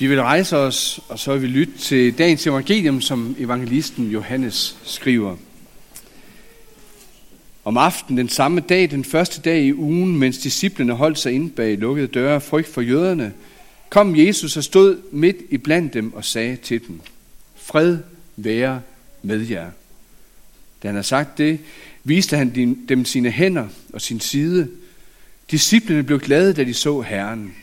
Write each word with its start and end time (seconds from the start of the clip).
Vi 0.00 0.06
vil 0.06 0.22
rejse 0.22 0.56
os, 0.56 1.00
og 1.08 1.18
så 1.18 1.32
vil 1.32 1.42
vi 1.42 1.46
lytte 1.46 1.78
til 1.78 2.18
dagens 2.18 2.46
evangelium, 2.46 3.00
som 3.00 3.36
evangelisten 3.38 4.10
Johannes 4.10 4.76
skriver. 4.84 5.36
Om 7.64 7.76
aftenen 7.76 8.18
den 8.18 8.28
samme 8.28 8.60
dag, 8.60 8.90
den 8.90 9.04
første 9.04 9.40
dag 9.40 9.62
i 9.62 9.72
ugen, 9.72 10.18
mens 10.18 10.38
disciplene 10.38 10.92
holdt 10.92 11.18
sig 11.18 11.32
inde 11.32 11.50
bag 11.50 11.78
lukkede 11.78 12.06
døre 12.06 12.34
af 12.34 12.42
frygt 12.42 12.68
for 12.68 12.80
jøderne, 12.80 13.32
kom 13.90 14.16
Jesus 14.16 14.56
og 14.56 14.64
stod 14.64 14.98
midt 15.12 15.36
i 15.50 15.56
blandt 15.56 15.94
dem 15.94 16.14
og 16.14 16.24
sagde 16.24 16.56
til 16.56 16.80
dem, 16.88 17.00
Fred 17.56 17.98
være 18.36 18.82
med 19.22 19.46
jer. 19.46 19.70
Da 20.82 20.88
han 20.88 20.94
havde 20.94 21.06
sagt 21.06 21.38
det, 21.38 21.58
viste 22.04 22.36
han 22.36 22.76
dem 22.88 23.04
sine 23.04 23.30
hænder 23.30 23.68
og 23.92 24.00
sin 24.00 24.20
side. 24.20 24.68
Disciplene 25.50 26.02
blev 26.02 26.20
glade, 26.20 26.52
da 26.52 26.64
de 26.64 26.74
så 26.74 27.00
Herren. 27.00 27.54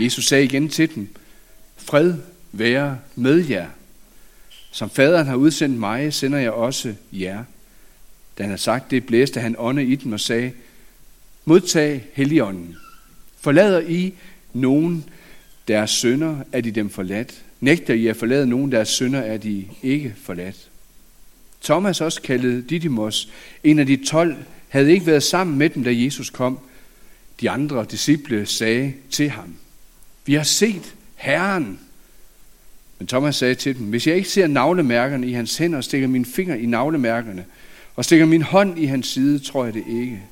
Jesus 0.00 0.26
sagde 0.26 0.44
igen 0.44 0.68
til 0.68 0.94
dem, 0.94 1.08
Fred 1.84 2.14
være 2.52 2.98
med 3.14 3.48
jer. 3.48 3.66
Som 4.70 4.90
faderen 4.90 5.26
har 5.26 5.36
udsendt 5.36 5.78
mig, 5.78 6.14
sender 6.14 6.38
jeg 6.38 6.52
også 6.52 6.94
jer. 7.12 7.44
Da 8.38 8.42
han 8.42 8.50
har 8.50 8.56
sagt 8.56 8.90
det, 8.90 9.06
blæste 9.06 9.40
han 9.40 9.54
ånde 9.58 9.84
i 9.84 9.94
dem 9.94 10.12
og 10.12 10.20
sagde, 10.20 10.52
Modtag 11.44 12.04
heligånden. 12.12 12.76
Forlader 13.40 13.80
I 13.80 14.14
nogen 14.52 15.04
deres 15.68 15.90
sønder, 15.90 16.36
er 16.52 16.60
de 16.60 16.70
dem 16.70 16.90
forladt. 16.90 17.42
Nægter 17.60 17.94
I 17.94 18.06
at 18.06 18.16
forlade 18.16 18.46
nogen 18.46 18.72
deres 18.72 18.88
sønder, 18.88 19.20
er 19.20 19.36
de 19.36 19.64
ikke 19.82 20.14
forladt. 20.22 20.68
Thomas, 21.62 22.00
også 22.00 22.22
kaldet 22.22 22.70
Didymos, 22.70 23.28
en 23.64 23.78
af 23.78 23.86
de 23.86 24.04
tolv, 24.06 24.36
havde 24.68 24.92
ikke 24.92 25.06
været 25.06 25.22
sammen 25.22 25.58
med 25.58 25.70
dem, 25.70 25.84
da 25.84 25.90
Jesus 25.92 26.30
kom. 26.30 26.58
De 27.40 27.50
andre 27.50 27.86
disciple 27.90 28.46
sagde 28.46 28.92
til 29.10 29.30
ham, 29.30 29.56
Vi 30.26 30.34
har 30.34 30.42
set 30.42 30.94
Herren. 31.24 31.80
Men 32.98 33.06
Thomas 33.06 33.36
sagde 33.36 33.54
til 33.54 33.78
dem, 33.78 33.86
hvis 33.86 34.06
jeg 34.06 34.16
ikke 34.16 34.28
ser 34.28 34.46
navlemærkerne 34.46 35.26
i 35.26 35.32
hans 35.32 35.56
hænder 35.56 35.78
og 35.78 35.84
stikker 35.84 36.08
min 36.08 36.24
finger 36.24 36.54
i 36.54 36.66
navlemærkerne, 36.66 37.44
og 37.96 38.04
stikker 38.04 38.26
min 38.26 38.42
hånd 38.42 38.78
i 38.78 38.84
hans 38.84 39.06
side, 39.06 39.38
tror 39.38 39.64
jeg 39.64 39.74
det 39.74 39.84
ikke. 39.88 40.22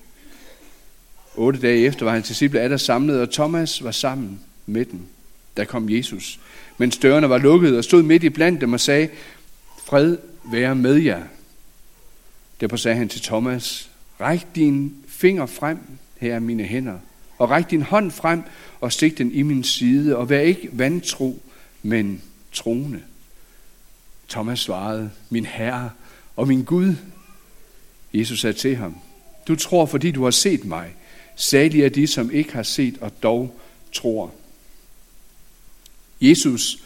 Otte 1.37 1.61
dage 1.61 1.87
efter 1.87 2.05
var 2.05 2.12
hans 2.12 2.29
disciple 2.29 2.61
der 2.61 2.77
samlet, 2.77 3.21
og 3.21 3.31
Thomas 3.31 3.84
var 3.84 3.91
sammen 3.91 4.41
med 4.67 4.84
dem. 4.84 5.01
Der 5.57 5.65
kom 5.65 5.91
Jesus, 5.91 6.41
mens 6.79 6.97
dørene 6.97 7.29
var 7.29 7.39
lukket, 7.39 7.77
og 7.77 7.84
stod 7.84 8.03
midt 8.03 8.25
i 8.25 8.29
blandt 8.29 8.61
dem 8.61 8.73
og 8.73 8.81
sagde, 8.81 9.09
fred 9.84 10.17
være 10.53 10.75
med 10.75 10.95
jer. 10.95 11.23
Derpå 12.61 12.77
sagde 12.77 12.97
han 12.97 13.09
til 13.09 13.21
Thomas, 13.21 13.91
ræk 14.21 14.47
din 14.55 14.95
finger 15.09 15.47
frem, 15.47 15.79
her 16.19 16.34
er 16.34 16.41
mine 16.41 16.62
hænder, 16.62 16.99
og 17.43 17.51
ræk 17.51 17.71
din 17.71 17.83
hånd 17.83 18.11
frem 18.11 18.43
og 18.81 18.93
stik 18.93 19.19
den 19.19 19.33
i 19.33 19.43
min 19.43 19.65
side, 19.65 20.17
og 20.17 20.31
vær 20.31 20.41
ikke 20.41 20.69
vantro, 20.73 21.43
men 21.83 22.23
troende. 22.53 23.01
Thomas 24.29 24.61
svarede, 24.61 25.11
min 25.31 25.47
Herre 25.47 25.91
og 26.37 26.49
min 26.49 26.65
Gud. 26.65 26.95
Jesus 28.15 28.41
sagde 28.41 28.59
til 28.59 28.77
ham, 28.77 28.97
du 29.49 29.57
tror, 29.57 29.87
fordi 29.87 30.11
du 30.11 30.25
har 30.25 30.31
set 30.31 30.65
mig. 30.65 30.95
Salige 31.37 31.84
er 31.84 31.89
de, 31.89 32.07
som 32.07 32.31
ikke 32.31 32.53
har 32.53 32.62
set 32.62 32.99
og 33.01 33.23
dog 33.23 33.61
tror. 33.93 34.31
Jesus 36.21 36.79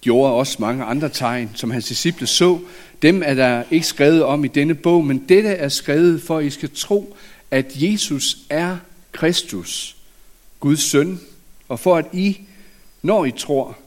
gjorde 0.00 0.32
også 0.32 0.56
mange 0.58 0.84
andre 0.84 1.08
tegn, 1.08 1.50
som 1.54 1.70
hans 1.70 1.86
disciple 1.86 2.26
så. 2.26 2.60
Dem 3.02 3.22
er 3.24 3.34
der 3.34 3.64
ikke 3.70 3.86
skrevet 3.86 4.22
om 4.22 4.44
i 4.44 4.48
denne 4.48 4.74
bog, 4.74 5.04
men 5.04 5.28
dette 5.28 5.48
er 5.48 5.68
skrevet 5.68 6.22
for, 6.22 6.38
at 6.38 6.44
I 6.44 6.50
skal 6.50 6.70
tro, 6.74 7.16
at 7.50 7.72
Jesus 7.74 8.38
er 8.50 8.76
Kristus, 9.14 9.96
Guds 10.60 10.82
søn, 10.82 11.20
og 11.68 11.80
for 11.80 11.96
at 11.96 12.06
I, 12.12 12.40
når 13.02 13.24
I 13.24 13.30
tror, 13.30 13.78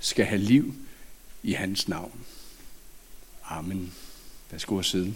skal 0.00 0.24
have 0.24 0.40
liv 0.40 0.74
i 1.42 1.52
hans 1.52 1.88
navn. 1.88 2.12
Amen. 3.48 3.92
Værsgo 4.50 4.78
at 4.78 4.84
sidde. 4.84 5.14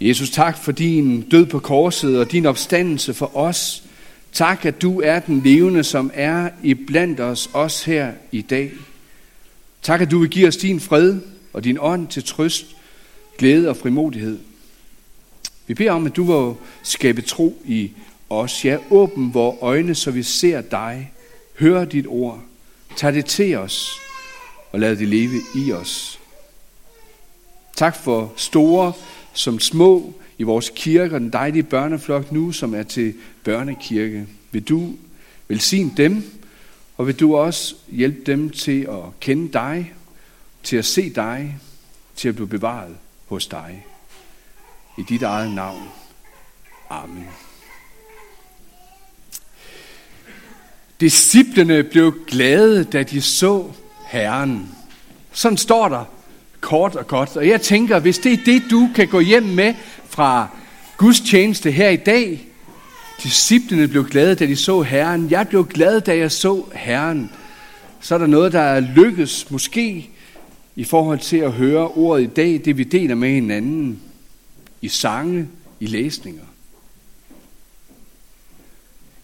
Jesus, 0.00 0.30
tak 0.30 0.58
for 0.58 0.72
din 0.72 1.28
død 1.28 1.46
på 1.46 1.58
korset 1.58 2.18
og 2.18 2.32
din 2.32 2.46
opstandelse 2.46 3.14
for 3.14 3.36
os. 3.36 3.82
Tak, 4.32 4.64
at 4.64 4.82
du 4.82 5.00
er 5.00 5.20
den 5.20 5.42
levende, 5.42 5.84
som 5.84 6.10
er 6.14 6.50
i 6.62 6.74
blandt 6.74 7.20
os, 7.20 7.50
os 7.52 7.84
her 7.84 8.12
i 8.32 8.42
dag. 8.42 8.72
Tak, 9.82 10.00
at 10.00 10.10
du 10.10 10.18
vil 10.18 10.30
give 10.30 10.48
os 10.48 10.56
din 10.56 10.80
fred 10.80 11.20
og 11.52 11.64
din 11.64 11.78
ånd 11.80 12.08
til 12.08 12.24
trøst, 12.24 12.66
glæde 13.38 13.68
og 13.68 13.76
frimodighed. 13.76 14.38
Vi 15.70 15.74
beder 15.74 15.92
om, 15.92 16.06
at 16.06 16.16
du 16.16 16.24
må 16.24 16.56
skabe 16.82 17.22
tro 17.22 17.62
i 17.64 17.90
os. 18.30 18.64
Ja, 18.64 18.78
åbn 18.90 19.34
vores 19.34 19.58
øjne, 19.60 19.94
så 19.94 20.10
vi 20.10 20.22
ser 20.22 20.60
dig, 20.60 21.12
hører 21.58 21.84
dit 21.84 22.06
ord, 22.08 22.42
tag 22.96 23.14
det 23.14 23.26
til 23.26 23.56
os 23.56 23.90
og 24.72 24.80
lad 24.80 24.96
det 24.96 25.08
leve 25.08 25.40
i 25.54 25.72
os. 25.72 26.20
Tak 27.76 27.96
for 27.96 28.32
store 28.36 28.92
som 29.32 29.60
små 29.60 30.14
i 30.38 30.42
vores 30.42 30.72
kirke 30.74 31.14
og 31.14 31.20
den 31.20 31.30
dejlige 31.30 31.62
børneflok 31.62 32.32
nu, 32.32 32.52
som 32.52 32.74
er 32.74 32.82
til 32.82 33.14
børnekirke. 33.44 34.26
Vil 34.50 34.62
du 34.62 34.94
velsigne 35.48 35.92
dem, 35.96 36.40
og 36.96 37.06
vil 37.06 37.20
du 37.20 37.36
også 37.36 37.74
hjælpe 37.88 38.20
dem 38.26 38.50
til 38.50 38.82
at 38.82 39.20
kende 39.20 39.52
dig, 39.52 39.92
til 40.62 40.76
at 40.76 40.84
se 40.84 41.10
dig, 41.10 41.58
til 42.16 42.28
at 42.28 42.34
blive 42.34 42.48
bevaret 42.48 42.96
hos 43.26 43.46
dig. 43.46 43.84
I 45.00 45.02
dit 45.02 45.22
eget 45.22 45.50
navn. 45.50 45.88
Amen. 46.90 47.28
Disciplerne 51.00 51.82
blev 51.82 52.14
glade, 52.26 52.84
da 52.84 53.02
de 53.02 53.20
så 53.20 53.64
Herren. 54.06 54.68
Sådan 55.32 55.58
står 55.58 55.88
der 55.88 56.04
kort 56.60 56.96
og 56.96 57.06
godt. 57.06 57.36
Og 57.36 57.48
jeg 57.48 57.60
tænker, 57.60 57.98
hvis 57.98 58.18
det 58.18 58.32
er 58.32 58.44
det, 58.44 58.62
du 58.70 58.90
kan 58.94 59.08
gå 59.08 59.20
hjem 59.20 59.42
med 59.42 59.74
fra 60.08 60.48
Guds 60.96 61.20
tjeneste 61.20 61.70
her 61.70 61.88
i 61.88 61.96
dag, 61.96 62.46
disciplene 63.22 63.88
blev 63.88 64.04
glade, 64.04 64.34
da 64.34 64.46
de 64.46 64.56
så 64.56 64.82
Herren. 64.82 65.30
Jeg 65.30 65.48
blev 65.48 65.66
glad, 65.66 66.00
da 66.00 66.16
jeg 66.16 66.32
så 66.32 66.64
Herren. 66.72 67.30
Så 68.00 68.14
er 68.14 68.18
der 68.18 68.26
noget, 68.26 68.52
der 68.52 68.60
er 68.60 68.80
lykkes, 68.80 69.50
måske 69.50 70.10
i 70.76 70.84
forhold 70.84 71.18
til 71.18 71.36
at 71.36 71.52
høre 71.52 71.88
ordet 71.88 72.22
i 72.22 72.26
dag, 72.26 72.60
det 72.64 72.78
vi 72.78 72.84
deler 72.84 73.14
med 73.14 73.30
hinanden, 73.30 74.00
i 74.80 74.88
sange, 74.88 75.48
i 75.80 75.86
læsninger. 75.86 76.44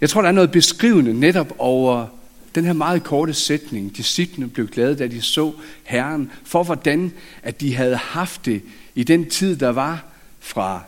Jeg 0.00 0.10
tror, 0.10 0.22
der 0.22 0.28
er 0.28 0.32
noget 0.32 0.50
beskrivende 0.50 1.20
netop 1.20 1.52
over 1.58 2.06
den 2.54 2.64
her 2.64 2.72
meget 2.72 3.04
korte 3.04 3.34
sætning. 3.34 3.96
Disciplene 3.96 4.48
blev 4.48 4.68
glade, 4.68 4.96
da 4.96 5.06
de 5.06 5.22
så 5.22 5.52
Herren, 5.84 6.30
for 6.44 6.62
hvordan 6.62 7.12
at 7.42 7.60
de 7.60 7.74
havde 7.74 7.96
haft 7.96 8.46
det 8.46 8.62
i 8.94 9.04
den 9.04 9.30
tid, 9.30 9.56
der 9.56 9.68
var 9.68 10.04
fra 10.40 10.82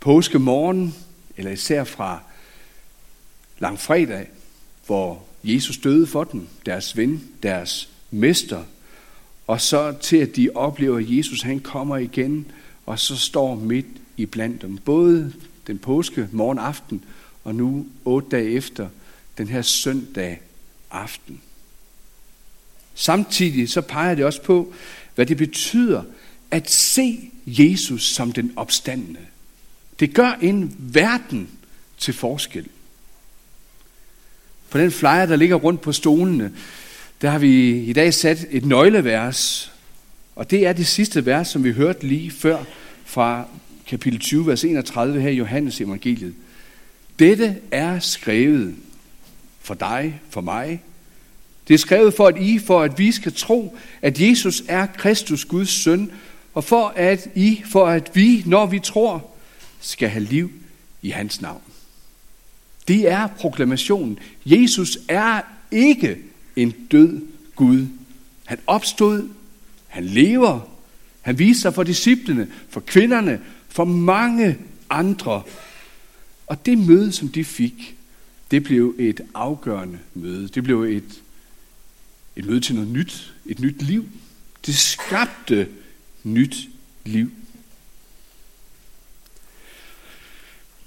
påskemorgen, 0.00 0.94
eller 1.36 1.50
især 1.50 1.84
fra 1.84 2.20
langfredag, 3.58 4.26
hvor 4.86 5.24
Jesus 5.44 5.78
døde 5.78 6.06
for 6.06 6.24
dem, 6.24 6.48
deres 6.66 6.96
ven, 6.96 7.24
deres 7.42 7.88
mester, 8.10 8.62
og 9.46 9.60
så 9.60 9.94
til 10.00 10.16
at 10.16 10.36
de 10.36 10.50
oplever, 10.54 10.98
at 10.98 11.04
Jesus 11.08 11.42
han 11.42 11.60
kommer 11.60 11.96
igen, 11.96 12.46
og 12.86 12.98
så 12.98 13.16
står 13.16 13.54
midt 13.54 13.86
i 14.16 14.26
blandt 14.26 14.62
dem. 14.62 14.78
Både 14.78 15.32
den 15.66 15.78
påske 15.78 16.28
morgen 16.32 16.58
aften, 16.58 17.04
og 17.44 17.54
nu 17.54 17.86
otte 18.04 18.28
dage 18.28 18.50
efter, 18.50 18.88
den 19.38 19.48
her 19.48 19.62
søndag 19.62 20.40
aften. 20.90 21.40
Samtidig 22.94 23.70
så 23.70 23.80
peger 23.80 24.14
det 24.14 24.24
også 24.24 24.42
på, 24.42 24.74
hvad 25.14 25.26
det 25.26 25.36
betyder 25.36 26.02
at 26.50 26.70
se 26.70 27.30
Jesus 27.46 28.14
som 28.14 28.32
den 28.32 28.52
opstandende. 28.56 29.20
Det 30.00 30.14
gør 30.14 30.38
en 30.42 30.76
verden 30.78 31.48
til 31.98 32.14
forskel. 32.14 32.68
På 34.70 34.78
den 34.78 34.90
flyer, 34.90 35.26
der 35.26 35.36
ligger 35.36 35.56
rundt 35.56 35.80
på 35.80 35.92
stolene, 35.92 36.52
der 37.22 37.30
har 37.30 37.38
vi 37.38 37.82
i 37.82 37.92
dag 37.92 38.14
sat 38.14 38.46
et 38.50 38.64
nøglevers, 38.64 39.71
og 40.36 40.50
det 40.50 40.66
er 40.66 40.72
det 40.72 40.86
sidste 40.86 41.26
vers, 41.26 41.48
som 41.48 41.64
vi 41.64 41.72
hørte 41.72 42.06
lige 42.06 42.30
før 42.30 42.64
fra 43.04 43.44
kapitel 43.86 44.20
20, 44.20 44.46
vers 44.46 44.64
31 44.64 45.20
her 45.20 45.30
i 45.30 45.34
Johannes 45.34 45.80
evangeliet. 45.80 46.34
Dette 47.18 47.56
er 47.70 47.98
skrevet 47.98 48.74
for 49.60 49.74
dig, 49.74 50.20
for 50.30 50.40
mig. 50.40 50.82
Det 51.68 51.74
er 51.74 51.78
skrevet 51.78 52.14
for 52.14 52.26
at 52.26 52.36
I, 52.36 52.58
for 52.58 52.82
at 52.82 52.98
vi 52.98 53.12
skal 53.12 53.32
tro, 53.32 53.76
at 54.02 54.20
Jesus 54.20 54.62
er 54.68 54.86
Kristus, 54.86 55.44
Guds 55.44 55.70
søn, 55.70 56.10
og 56.54 56.64
for 56.64 56.92
at 56.96 57.28
I, 57.34 57.62
for 57.64 57.86
at 57.86 58.10
vi, 58.14 58.42
når 58.46 58.66
vi 58.66 58.78
tror, 58.78 59.30
skal 59.80 60.08
have 60.08 60.24
liv 60.24 60.52
i 61.02 61.10
hans 61.10 61.40
navn. 61.40 61.62
Det 62.88 63.10
er 63.10 63.26
proklamationen. 63.26 64.18
Jesus 64.46 64.98
er 65.08 65.40
ikke 65.70 66.18
en 66.56 66.70
død 66.70 67.20
Gud. 67.56 67.86
Han 68.44 68.58
opstod, 68.66 69.28
han 69.92 70.04
lever, 70.04 70.60
han 71.20 71.38
viser 71.38 71.60
sig 71.60 71.74
for 71.74 71.82
disciplene, 71.82 72.48
for 72.68 72.80
kvinderne, 72.80 73.40
for 73.68 73.84
mange 73.84 74.58
andre. 74.90 75.42
Og 76.46 76.66
det 76.66 76.78
møde, 76.78 77.12
som 77.12 77.28
de 77.28 77.44
fik, 77.44 77.96
det 78.50 78.62
blev 78.62 78.94
et 78.98 79.20
afgørende 79.34 79.98
møde. 80.14 80.48
Det 80.48 80.64
blev 80.64 80.82
et, 80.82 81.22
et 82.36 82.44
møde 82.44 82.60
til 82.60 82.74
noget 82.74 82.90
nyt. 82.90 83.34
Et 83.46 83.60
nyt 83.60 83.82
liv. 83.82 84.08
Det 84.66 84.76
skabte 84.76 85.68
nyt 86.24 86.56
liv. 87.04 87.30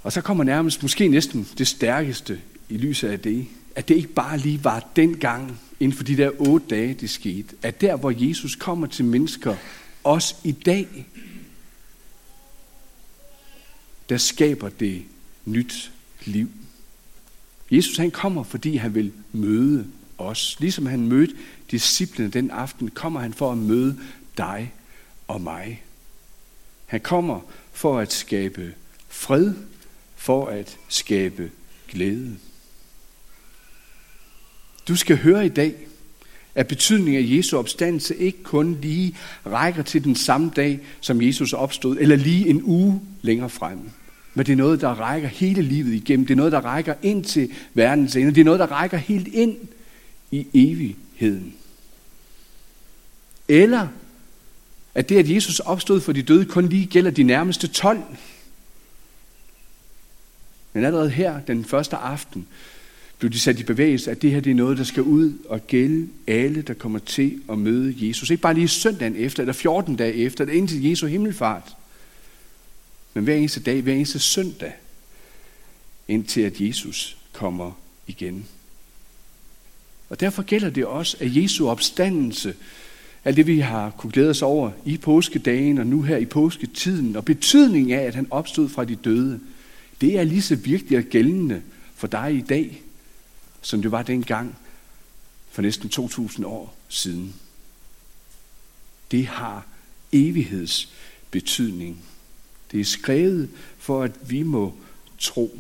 Og 0.04 0.12
så 0.12 0.22
kommer 0.22 0.44
nærmest 0.44 0.82
måske 0.82 1.08
næsten 1.08 1.48
det 1.58 1.68
stærkeste 1.68 2.42
i 2.70 2.78
lyset 2.78 3.10
af 3.10 3.20
det, 3.20 3.48
at 3.76 3.88
det 3.88 3.96
ikke 3.96 4.14
bare 4.14 4.38
lige 4.38 4.64
var 4.64 4.90
den 4.96 5.18
gang 5.18 5.60
inden 5.80 5.98
for 5.98 6.04
de 6.04 6.18
der 6.18 6.32
otte 6.40 6.68
dage, 6.68 6.94
det 6.94 7.10
skete, 7.10 7.56
at 7.62 7.82
der, 7.82 7.96
hvor 7.96 8.14
Jesus 8.30 8.56
kommer 8.56 8.88
til 8.88 9.06
mennesker, 9.06 9.56
også 10.04 10.36
i 10.44 10.52
dag, 10.52 11.08
der 14.10 14.18
skaber 14.18 14.70
det 14.70 15.04
nyt 15.46 15.92
liv. 16.26 16.50
Jesus 17.72 17.98
han 17.98 18.12
kommer, 18.12 18.44
fordi 18.44 18.76
han 18.76 18.96
vil 18.96 19.12
møde 19.32 19.88
os. 20.18 20.58
Ligesom 20.60 20.86
han 20.86 21.08
mødte 21.08 21.36
disciplene 21.72 22.32
den 22.32 22.52
aften, 22.52 22.90
kommer 22.90 23.20
han 23.20 23.34
for 23.34 23.52
at 23.52 23.58
møde 23.58 24.00
dig 24.38 24.74
og 25.28 25.42
mig. 25.42 25.84
Han 26.86 27.02
kommer 27.02 27.40
for 27.72 28.00
at 28.00 28.14
skabe 28.14 28.74
fred, 29.08 29.54
for 30.16 30.48
at 30.48 30.78
skabe 30.90 31.52
glæde. 31.88 32.38
Du 34.88 34.96
skal 34.96 35.18
høre 35.18 35.46
i 35.46 35.50
dag, 35.50 35.76
at 36.56 36.68
betydningen 36.68 37.24
af 37.24 37.38
Jesu 37.38 37.58
opstandelse 37.58 38.16
ikke 38.16 38.44
kun 38.44 38.78
lige 38.82 39.18
rækker 39.46 39.84
til 39.84 40.04
den 40.04 40.16
samme 40.16 40.52
dag, 40.56 40.80
som 41.02 41.22
Jesus 41.22 41.54
opstod, 41.54 41.98
eller 41.98 42.16
lige 42.16 42.48
en 42.48 42.62
uge 42.64 43.02
længere 43.22 43.50
frem. 43.50 43.80
Men 44.34 44.46
det 44.46 44.52
er 44.52 44.58
noget, 44.58 44.82
der 44.82 44.90
rækker 44.90 45.28
hele 45.28 45.62
livet 45.62 45.94
igennem. 45.94 46.26
Det 46.26 46.34
er 46.34 46.38
noget, 46.38 46.52
der 46.52 46.66
rækker 46.66 46.94
ind 47.02 47.26
til 47.26 47.52
verdens 47.74 48.16
ende. 48.16 48.36
Det 48.36 48.42
er 48.42 48.46
noget, 48.46 48.60
der 48.60 48.72
rækker 48.72 48.98
helt 48.98 49.28
ind 49.28 49.58
i 50.32 50.48
evigheden. 50.54 51.54
Eller 53.48 53.88
at 54.96 55.10
det, 55.10 55.18
at 55.18 55.30
Jesus 55.30 55.60
opstod 55.60 56.02
for 56.02 56.12
de 56.12 56.22
døde, 56.22 56.46
kun 56.46 56.70
lige 56.70 56.86
gælder 56.86 57.12
de 57.12 57.24
nærmeste 57.24 57.68
12. 57.68 58.02
Men 60.74 60.86
allerede 60.86 61.10
her, 61.10 61.40
den 61.40 61.66
første 61.66 61.96
aften, 61.96 62.48
blev 63.20 63.32
de 63.32 63.40
sat 63.40 63.60
i 63.60 63.64
bevægelse, 63.64 64.12
at 64.12 64.22
det 64.22 64.32
her 64.32 64.40
det 64.40 64.52
er 64.52 64.56
noget, 64.56 64.78
der 64.78 64.84
skal 64.84 65.04
ud 65.04 65.34
og 65.50 65.68
gælde 65.68 66.08
alle, 66.28 66.62
der 66.62 66.74
kommer 66.74 67.00
til 67.00 67.42
at 67.50 67.58
møde 67.58 68.08
Jesus. 68.08 68.30
Ikke 68.30 68.42
bare 68.42 68.54
lige 68.54 68.68
søndagen 68.68 69.16
efter, 69.16 69.44
eller 69.44 69.54
14 69.54 69.96
dage 69.96 70.14
efter, 70.14 70.44
eller 70.44 70.56
indtil 70.56 70.84
Jesu 70.84 71.08
himmelfart. 71.08 71.76
Men 73.14 73.24
hver 73.24 73.36
eneste 73.36 73.60
dag, 73.60 73.82
hver 73.82 73.94
eneste 73.94 74.20
søndag, 74.20 74.74
indtil 76.08 76.42
at 76.42 76.62
Jesus 76.62 77.18
kommer 77.34 77.72
igen. 78.08 78.46
Og 80.10 80.20
derfor 80.20 80.44
gælder 80.44 80.70
det 80.70 80.86
også, 80.86 81.18
at 81.20 81.36
Jesu 81.36 81.70
opstandelse, 81.70 82.56
alt 83.26 83.38
det 83.38 83.48
vi 83.48 83.60
har 83.60 83.90
kunne 83.90 84.12
glæde 84.12 84.30
os 84.30 84.42
over 84.42 84.72
i 84.86 84.98
påskedagen 84.98 85.78
og 85.78 85.88
nu 85.88 86.02
her 86.02 86.18
i 86.18 86.26
påsketiden, 86.26 87.16
og 87.16 87.26
betydningen 87.26 88.00
af, 88.00 88.04
at 88.04 88.16
han 88.16 88.28
opstod 88.30 88.70
fra 88.70 88.86
de 88.86 88.96
døde, 88.96 89.40
det 90.02 90.20
er 90.20 90.24
lige 90.24 90.42
så 90.42 90.56
virkelig 90.56 90.98
og 90.98 91.04
gældende 91.04 91.62
for 91.96 92.08
dig 92.08 92.36
i 92.36 92.42
dag, 92.42 92.82
som 93.66 93.82
det 93.82 93.92
var 93.92 94.02
dengang 94.02 94.56
for 95.52 95.62
næsten 95.62 95.90
2000 95.90 96.46
år 96.46 96.76
siden. 96.88 97.34
Det 99.12 99.28
har 99.28 99.66
evighedsbetydning. 100.12 101.98
Det 102.72 102.80
er 102.80 102.86
skrevet 102.86 103.50
for, 103.78 104.04
at 104.04 104.12
vi 104.30 104.44
må 104.44 104.74
tro. 105.20 105.60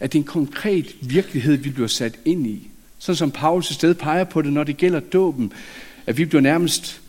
At 0.00 0.12
det 0.12 0.18
er 0.18 0.22
en 0.22 0.26
konkret 0.26 0.96
virkelighed, 1.00 1.56
vi 1.56 1.70
bliver 1.70 1.88
sat 1.88 2.18
ind 2.24 2.46
i. 2.46 2.70
Sådan 2.98 3.16
som 3.16 3.30
Paulus 3.30 3.70
i 3.70 3.74
sted 3.74 3.94
peger 3.94 4.24
på 4.24 4.42
det, 4.42 4.52
når 4.52 4.64
det 4.64 4.76
gælder 4.76 5.00
dåben. 5.00 5.52
At 6.06 6.16
vi 6.16 6.24
bliver 6.24 6.42
nærmest 6.42 7.02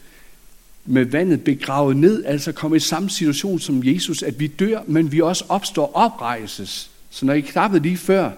med 0.85 1.05
vandet 1.05 1.43
begravet 1.43 1.97
ned, 1.97 2.25
altså 2.25 2.51
kommer 2.51 2.75
i 2.75 2.79
samme 2.79 3.09
situation 3.09 3.59
som 3.59 3.85
Jesus, 3.85 4.23
at 4.23 4.39
vi 4.39 4.47
dør, 4.47 4.83
men 4.87 5.11
vi 5.11 5.21
også 5.21 5.45
opstår 5.49 5.91
oprejses. 5.93 6.89
Så 7.09 7.25
når 7.25 7.33
I 7.33 7.41
klappede 7.41 7.83
lige 7.83 7.97
før 7.97 8.31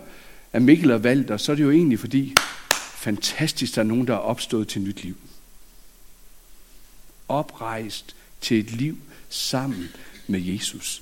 at 0.57 0.63
Mikkel 0.63 0.91
og 0.91 1.03
Valter, 1.03 1.37
så 1.37 1.51
er 1.51 1.55
det 1.55 1.63
jo 1.63 1.71
egentlig 1.71 1.99
fordi, 1.99 2.33
fantastisk, 2.95 3.75
der 3.75 3.81
er 3.81 3.85
nogen, 3.85 4.07
der 4.07 4.13
er 4.13 4.17
opstået 4.17 4.67
til 4.67 4.81
nyt 4.81 5.03
liv. 5.03 5.15
Oprejst 7.27 8.15
til 8.41 8.59
et 8.59 8.71
liv 8.71 8.97
sammen 9.29 9.89
med 10.27 10.41
Jesus. 10.41 11.01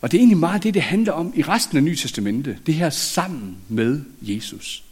Og 0.00 0.10
det 0.10 0.18
er 0.18 0.20
egentlig 0.20 0.38
meget 0.38 0.62
det, 0.62 0.74
det 0.74 0.82
handler 0.82 1.12
om 1.12 1.32
i 1.36 1.42
resten 1.42 1.76
af 1.76 1.82
Nye 1.82 1.96
Testamente. 1.96 2.58
Det 2.66 2.74
her 2.74 2.90
sammen 2.90 3.56
med 3.68 4.00
Jesus. 4.22 4.84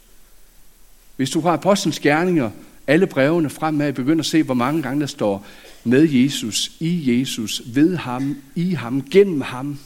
Hvis 1.16 1.30
du 1.30 1.40
har 1.40 1.52
apostlenes 1.52 2.00
gerninger, 2.00 2.50
alle 2.86 3.06
brevene 3.06 3.50
fremad, 3.50 3.92
begynder 3.92 4.22
at 4.22 4.26
se, 4.26 4.42
hvor 4.42 4.54
mange 4.54 4.82
gange 4.82 5.00
der 5.00 5.06
står 5.06 5.46
med 5.84 6.08
Jesus, 6.08 6.72
i 6.78 7.18
Jesus, 7.18 7.62
ved 7.66 7.96
ham, 7.96 8.36
i 8.54 8.70
ham, 8.70 9.02
gennem 9.10 9.40
ham, 9.40 9.78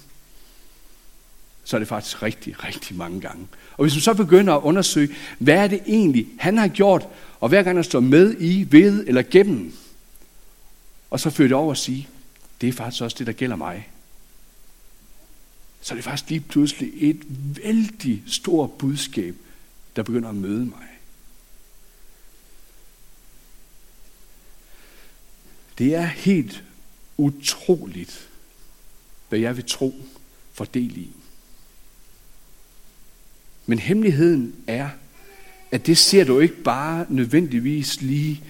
så 1.65 1.77
er 1.77 1.79
det 1.79 1.89
faktisk 1.89 2.23
rigtig, 2.23 2.65
rigtig 2.65 2.97
mange 2.97 3.21
gange. 3.21 3.47
Og 3.77 3.85
hvis 3.85 3.95
du 3.95 4.01
så 4.01 4.15
begynder 4.15 4.55
at 4.55 4.63
undersøge, 4.63 5.15
hvad 5.39 5.55
er 5.55 5.67
det 5.67 5.81
egentlig, 5.87 6.27
han 6.39 6.59
har 6.59 6.69
gjort, 6.69 7.09
og 7.41 7.49
hver 7.49 7.63
gang 7.63 7.77
han 7.77 7.85
står 7.85 8.01
med 8.01 8.37
i, 8.41 8.67
ved 8.71 9.05
eller 9.07 9.23
gennem, 9.23 9.73
og 11.11 11.21
så 11.21 11.31
fører 11.31 11.49
det 11.49 11.57
over 11.57 11.73
at 11.73 11.79
sige, 11.79 12.09
det 12.61 12.69
er 12.69 12.73
faktisk 12.73 13.03
også 13.03 13.17
det, 13.19 13.27
der 13.27 13.33
gælder 13.33 13.57
mig. 13.57 13.89
Så 15.81 15.95
er 15.95 15.97
det 15.97 16.05
faktisk 16.05 16.31
lige 16.31 16.41
pludselig 16.41 16.93
et 16.95 17.23
vældig 17.65 18.23
stort 18.27 18.73
budskab, 18.73 19.37
der 19.97 20.03
begynder 20.03 20.29
at 20.29 20.35
møde 20.35 20.65
mig. 20.65 20.89
Det 25.79 25.95
er 25.95 26.05
helt 26.05 26.65
utroligt, 27.17 28.29
hvad 29.29 29.39
jeg 29.39 29.57
vil 29.57 29.65
tro 29.65 29.95
for 30.53 30.65
del 30.65 30.97
i. 30.97 31.11
Men 33.67 33.79
hemmeligheden 33.79 34.55
er, 34.67 34.89
at 35.71 35.87
det 35.87 35.99
ser 35.99 36.25
du 36.25 36.41
ikke 36.41 36.63
bare 36.63 37.07
nødvendigvis 37.09 38.01
lige 38.01 38.43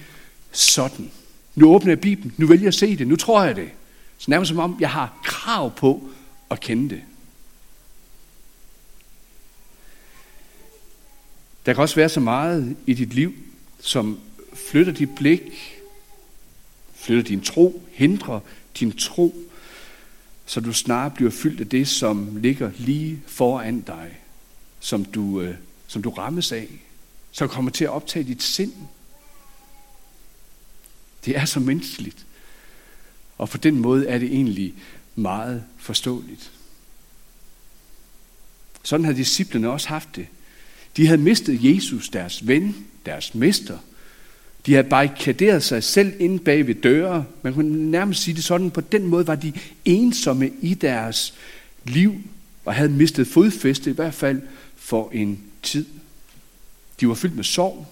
sådan. 0.51 1.11
Nu 1.55 1.73
åbner 1.73 1.91
jeg 1.91 1.99
Bibelen, 1.99 2.33
nu 2.37 2.47
vælger 2.47 2.63
jeg 2.63 2.67
at 2.67 2.73
se 2.73 2.95
det, 2.95 3.07
nu 3.07 3.15
tror 3.15 3.43
jeg 3.43 3.55
det. 3.55 3.69
Så 4.17 4.31
nærmest 4.31 4.49
som 4.49 4.59
om, 4.59 4.77
jeg 4.79 4.89
har 4.89 5.19
krav 5.23 5.75
på 5.75 6.09
at 6.51 6.59
kende 6.59 6.89
det. 6.89 7.01
Der 11.65 11.73
kan 11.73 11.81
også 11.81 11.95
være 11.95 12.09
så 12.09 12.19
meget 12.19 12.75
i 12.85 12.93
dit 12.93 13.13
liv, 13.13 13.33
som 13.79 14.19
flytter 14.53 14.93
dit 14.93 15.15
blik, 15.15 15.81
flytter 16.95 17.23
din 17.23 17.41
tro, 17.41 17.83
hindrer 17.91 18.39
din 18.79 18.91
tro, 18.91 19.35
så 20.45 20.59
du 20.59 20.73
snart 20.73 21.13
bliver 21.13 21.31
fyldt 21.31 21.61
af 21.61 21.69
det, 21.69 21.87
som 21.87 22.37
ligger 22.37 22.71
lige 22.77 23.21
foran 23.27 23.81
dig, 23.81 24.17
som 24.79 25.05
du, 25.05 25.41
øh, 25.41 25.55
som 25.87 26.01
du 26.01 26.09
rammes 26.09 26.51
af, 26.51 26.67
som 27.31 27.49
kommer 27.49 27.71
til 27.71 27.83
at 27.83 27.89
optage 27.89 28.23
dit 28.23 28.43
sind. 28.43 28.73
Det 31.25 31.37
er 31.37 31.45
så 31.45 31.59
menneskeligt. 31.59 32.25
Og 33.37 33.49
på 33.49 33.57
den 33.57 33.79
måde 33.79 34.07
er 34.07 34.17
det 34.17 34.27
egentlig 34.27 34.73
meget 35.15 35.63
forståeligt. 35.77 36.51
Sådan 38.83 39.05
havde 39.05 39.17
disciplene 39.17 39.69
også 39.69 39.87
haft 39.87 40.15
det. 40.15 40.27
De 40.97 41.07
havde 41.07 41.21
mistet 41.21 41.75
Jesus, 41.75 42.09
deres 42.09 42.47
ven, 42.47 42.85
deres 43.05 43.35
mester. 43.35 43.77
De 44.65 44.73
havde 44.73 44.89
barrikaderet 44.89 45.63
sig 45.63 45.83
selv 45.83 46.13
inde 46.19 46.39
bag 46.39 46.67
ved 46.67 46.75
døre. 46.75 47.25
Man 47.41 47.53
kunne 47.53 47.91
nærmest 47.91 48.21
sige 48.21 48.35
det 48.35 48.43
sådan. 48.43 48.71
På 48.71 48.81
den 48.81 49.07
måde 49.07 49.27
var 49.27 49.35
de 49.35 49.53
ensomme 49.85 50.51
i 50.61 50.73
deres 50.73 51.33
liv 51.83 52.21
og 52.65 52.73
havde 52.73 52.89
mistet 52.89 53.27
fodfæste, 53.27 53.89
i 53.89 53.93
hvert 53.93 54.13
fald 54.13 54.41
for 54.85 55.09
en 55.13 55.43
tid. 55.63 55.85
De 56.99 57.07
var 57.07 57.13
fyldt 57.13 57.35
med 57.35 57.43
sorg 57.43 57.87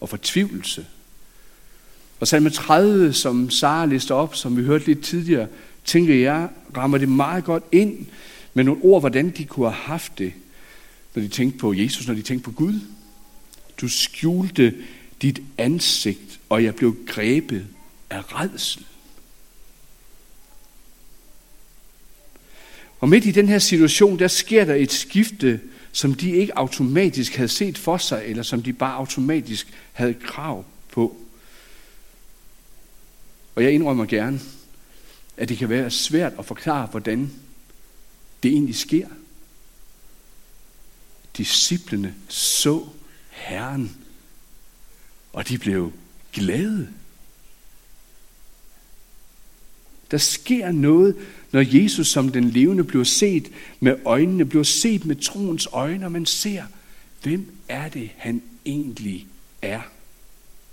og 0.00 0.08
fortvivlelse 0.08 0.86
og 2.20 2.28
salme 2.28 2.50
30, 2.50 3.12
som 3.12 3.50
Sara 3.50 3.86
lister 3.86 4.14
op, 4.14 4.36
som 4.36 4.56
vi 4.56 4.62
hørte 4.62 4.86
lidt 4.86 5.04
tidligere, 5.04 5.48
tænker 5.84 6.14
jeg, 6.14 6.48
rammer 6.76 6.98
det 6.98 7.08
meget 7.08 7.44
godt 7.44 7.64
ind 7.72 8.06
med 8.54 8.64
nogle 8.64 8.82
ord, 8.82 9.02
hvordan 9.02 9.30
de 9.30 9.44
kunne 9.44 9.66
have 9.66 9.82
haft 9.82 10.18
det, 10.18 10.32
når 11.14 11.22
de 11.22 11.28
tænkte 11.28 11.58
på 11.58 11.72
Jesus, 11.72 12.06
når 12.06 12.14
de 12.14 12.22
tænkte 12.22 12.44
på 12.44 12.50
Gud. 12.50 12.80
Du 13.80 13.88
skjulte 13.88 14.74
dit 15.22 15.42
ansigt, 15.58 16.40
og 16.48 16.64
jeg 16.64 16.74
blev 16.74 16.96
grebet 17.06 17.66
af 18.10 18.40
redsel. 18.40 18.84
Og 23.00 23.08
midt 23.08 23.26
i 23.26 23.30
den 23.30 23.48
her 23.48 23.58
situation, 23.58 24.18
der 24.18 24.28
sker 24.28 24.64
der 24.64 24.74
et 24.74 24.92
skifte, 24.92 25.60
som 25.92 26.14
de 26.14 26.30
ikke 26.30 26.58
automatisk 26.58 27.34
havde 27.34 27.48
set 27.48 27.78
for 27.78 27.96
sig, 27.96 28.22
eller 28.26 28.42
som 28.42 28.62
de 28.62 28.72
bare 28.72 28.94
automatisk 28.94 29.66
havde 29.92 30.14
krav 30.14 30.64
på. 30.92 31.16
Og 33.54 33.64
jeg 33.64 33.72
indrømmer 33.72 34.04
gerne, 34.04 34.40
at 35.36 35.48
det 35.48 35.58
kan 35.58 35.68
være 35.68 35.90
svært 35.90 36.32
at 36.38 36.46
forklare, 36.46 36.86
hvordan 36.86 37.30
det 38.42 38.50
egentlig 38.50 38.76
sker. 38.76 39.06
disciplene 41.36 42.14
så 42.28 42.88
Herren, 43.30 43.96
og 45.32 45.48
de 45.48 45.58
blev 45.58 45.92
glade. 46.32 46.88
Der 50.10 50.18
sker 50.18 50.72
noget, 50.72 51.16
når 51.52 51.82
Jesus 51.82 52.08
som 52.08 52.28
den 52.28 52.50
levende 52.50 52.84
bliver 52.84 53.04
set 53.04 53.50
med 53.80 53.96
øjnene, 54.04 54.44
bliver 54.44 54.64
set 54.64 55.04
med 55.04 55.16
troens 55.16 55.68
øjne, 55.72 56.04
og 56.04 56.12
man 56.12 56.26
ser, 56.26 56.62
hvem 57.22 57.52
er 57.68 57.88
det, 57.88 58.10
han 58.16 58.42
egentlig 58.66 59.26
er. 59.62 59.80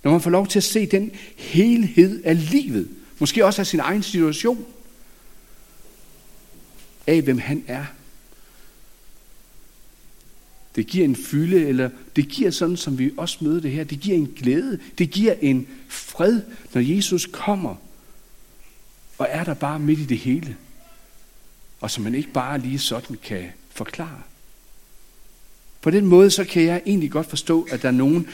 Når 0.03 0.11
man 0.11 0.21
får 0.21 0.29
lov 0.29 0.47
til 0.47 0.59
at 0.59 0.63
se 0.63 0.85
den 0.85 1.11
helhed 1.35 2.23
af 2.23 2.51
livet, 2.51 2.89
måske 3.19 3.45
også 3.45 3.61
af 3.61 3.67
sin 3.67 3.79
egen 3.79 4.03
situation, 4.03 4.65
af 7.07 7.21
hvem 7.21 7.37
han 7.37 7.63
er. 7.67 7.85
Det 10.75 10.87
giver 10.87 11.05
en 11.05 11.15
fylde, 11.15 11.67
eller 11.67 11.89
det 12.15 12.29
giver 12.29 12.51
sådan, 12.51 12.77
som 12.77 12.99
vi 12.99 13.11
også 13.17 13.37
møder 13.41 13.61
det 13.61 13.71
her, 13.71 13.83
det 13.83 13.99
giver 13.99 14.17
en 14.17 14.33
glæde, 14.35 14.79
det 14.97 15.11
giver 15.11 15.33
en 15.41 15.67
fred, 15.87 16.41
når 16.73 16.81
Jesus 16.81 17.29
kommer 17.31 17.75
og 19.17 19.27
er 19.29 19.43
der 19.43 19.53
bare 19.53 19.79
midt 19.79 19.99
i 19.99 20.05
det 20.05 20.17
hele, 20.17 20.55
og 21.81 21.91
som 21.91 22.03
man 22.03 22.15
ikke 22.15 22.31
bare 22.31 22.59
lige 22.59 22.79
sådan 22.79 23.17
kan 23.23 23.43
forklare. 23.69 24.21
På 25.81 25.89
den 25.89 26.05
måde, 26.05 26.31
så 26.31 26.43
kan 26.43 26.63
jeg 26.63 26.81
egentlig 26.85 27.11
godt 27.11 27.29
forstå, 27.29 27.67
at 27.71 27.81
der 27.81 27.87
er 27.87 27.91
nogen, 27.91 28.27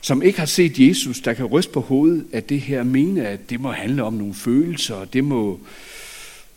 som 0.00 0.22
ikke 0.22 0.38
har 0.38 0.46
set 0.46 0.78
Jesus, 0.78 1.20
der 1.20 1.34
kan 1.34 1.44
ryste 1.44 1.72
på 1.72 1.80
hovedet 1.80 2.26
af 2.32 2.42
det 2.42 2.60
her, 2.60 2.82
mene, 2.82 3.28
at 3.28 3.50
det 3.50 3.60
må 3.60 3.72
handle 3.72 4.02
om 4.02 4.12
nogle 4.12 4.34
følelser, 4.34 4.94
og 4.94 5.12
det 5.12 5.24
må 5.24 5.60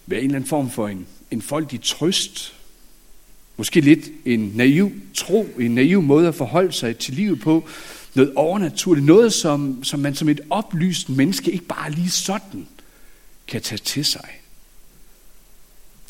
være 0.06 0.20
en 0.20 0.26
eller 0.26 0.36
anden 0.36 0.50
form 0.50 0.70
for 0.70 0.88
en, 0.88 1.08
en 1.32 1.42
folkelig 1.42 1.82
trøst. 1.82 2.54
Måske 3.58 3.82
lidt 3.82 4.10
en 4.26 4.52
naiv 4.56 4.92
tro, 5.14 5.50
en 5.60 5.76
naiv 5.76 6.02
måde 6.02 6.28
at 6.28 6.36
forholde 6.36 6.72
sig 6.72 6.98
til 6.98 7.14
livet 7.14 7.40
på. 7.40 7.68
Noget 8.16 8.34
overnaturligt, 8.36 9.06
noget 9.06 9.34
som, 9.34 9.84
som 9.84 10.00
man 10.00 10.16
som 10.16 10.30
et 10.30 10.42
oplyst 10.50 11.10
menneske 11.10 11.52
ikke 11.52 11.66
bare 11.66 11.92
lige 11.92 12.10
sådan 12.10 12.68
kan 13.48 13.62
tage 13.62 13.80
til 13.80 14.06
sig. 14.06 14.30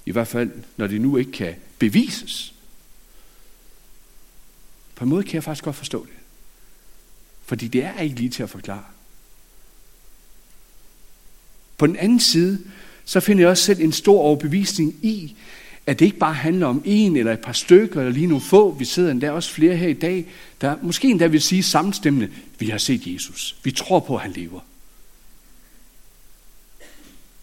I 0.08 0.12
hvert 0.12 0.28
fald, 0.28 0.52
når 0.78 0.88
det 0.88 1.02
nu 1.02 1.18
ikke 1.18 1.32
kan 1.32 1.56
bevises. 1.80 2.54
På 4.96 5.04
en 5.04 5.10
måde 5.10 5.24
kan 5.24 5.34
jeg 5.34 5.44
faktisk 5.44 5.64
godt 5.64 5.76
forstå 5.76 6.06
det. 6.06 6.14
Fordi 7.46 7.68
det 7.68 7.84
er 7.84 8.00
ikke 8.00 8.16
lige 8.16 8.30
til 8.30 8.44
at 8.44 8.50
forklare. 8.50 8.84
På 11.78 11.88
den 11.88 11.96
anden 11.96 12.20
side, 12.20 12.60
så 13.06 13.20
finder 13.20 13.44
jeg 13.44 13.50
også 13.50 13.64
selv 13.64 13.80
en 13.80 13.92
stor 13.92 14.20
overbevisning 14.20 14.96
i, 15.02 15.36
at 15.86 16.00
det 16.00 16.06
ikke 16.06 16.18
bare 16.18 16.34
handler 16.34 16.68
om 16.68 16.82
en 16.86 17.18
eller 17.18 17.34
et 17.34 17.42
par 17.42 17.54
stykker, 17.54 18.00
eller 18.00 18.14
lige 18.14 18.28
nogle 18.28 18.44
få, 18.44 18.72
vi 18.72 18.86
sidder 18.86 19.12
endda 19.12 19.32
også 19.32 19.52
flere 19.52 19.76
her 19.76 19.88
i 19.88 19.94
dag, 19.94 20.26
der 20.62 20.78
måske 20.82 21.08
endda 21.08 21.28
vil 21.28 21.42
sige 21.42 21.64
samstemmende, 21.64 22.32
vi 22.60 22.70
har 22.70 22.78
set 22.78 23.08
Jesus. 23.08 23.56
Vi 23.64 23.72
tror 23.72 24.00
på, 24.00 24.16
at 24.16 24.22
han 24.22 24.32
lever. 24.32 24.60